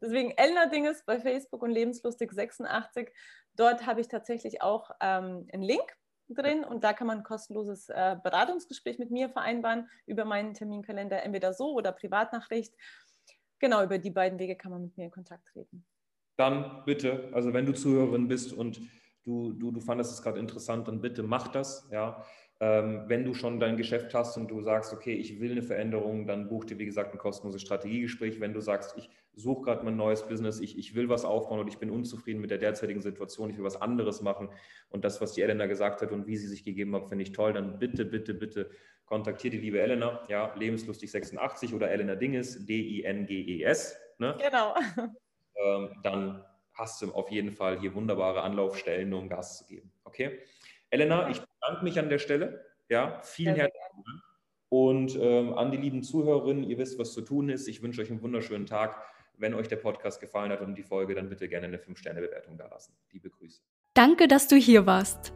[0.00, 3.08] Deswegen Elena Dinges bei Facebook und Lebenslustig86.
[3.54, 5.96] Dort habe ich tatsächlich auch ähm, einen Link
[6.28, 11.22] drin und da kann man ein kostenloses äh, Beratungsgespräch mit mir vereinbaren über meinen Terminkalender,
[11.22, 12.74] entweder so oder Privatnachricht.
[13.58, 15.86] Genau, über die beiden Wege kann man mit mir in Kontakt treten.
[16.36, 18.80] Dann bitte, also wenn du Zuhörerin bist und
[19.22, 21.88] du, du, du fandest es gerade interessant, dann bitte mach das.
[21.90, 22.24] Ja.
[22.60, 26.26] Ähm, wenn du schon dein Geschäft hast und du sagst, okay, ich will eine Veränderung,
[26.26, 28.40] dann buch dir, wie gesagt, ein kostenloses Strategiegespräch.
[28.40, 31.68] Wenn du sagst, ich suche gerade mein neues Business, ich, ich will was aufbauen und
[31.68, 34.50] ich bin unzufrieden mit der derzeitigen Situation, ich will was anderes machen
[34.88, 37.32] und das, was die Elena gesagt hat und wie sie sich gegeben hat, finde ich
[37.32, 38.70] toll, dann bitte, bitte, bitte
[39.04, 43.96] kontaktiert die liebe Elena, ja, lebenslustig86 oder Elena Dinges, D-I-N-G-E-S.
[44.18, 44.36] Ne?
[44.40, 44.74] Genau.
[45.56, 49.92] Ähm, dann hast du auf jeden Fall hier wunderbare Anlaufstellen, um Gas zu geben.
[50.02, 50.40] Okay?
[50.90, 52.64] Elena, ich bedanke mich an der Stelle.
[52.88, 54.22] Ja, vielen herzlichen Dank.
[54.68, 57.68] Und ähm, an die lieben Zuhörerinnen, ihr wisst, was zu tun ist.
[57.68, 59.02] Ich wünsche euch einen wunderschönen Tag.
[59.36, 62.66] Wenn euch der Podcast gefallen hat und die Folge, dann bitte gerne eine 5-Sterne-Bewertung da
[62.66, 62.94] lassen.
[63.12, 63.60] Liebe Grüße.
[63.94, 65.32] Danke, dass du hier warst.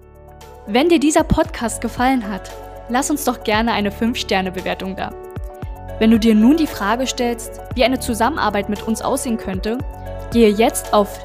[0.67, 2.51] Wenn dir dieser Podcast gefallen hat,
[2.89, 5.11] lass uns doch gerne eine 5-Sterne-Bewertung da.
[5.99, 9.79] Wenn du dir nun die Frage stellst, wie eine Zusammenarbeit mit uns aussehen könnte,
[10.33, 11.25] gehe jetzt auf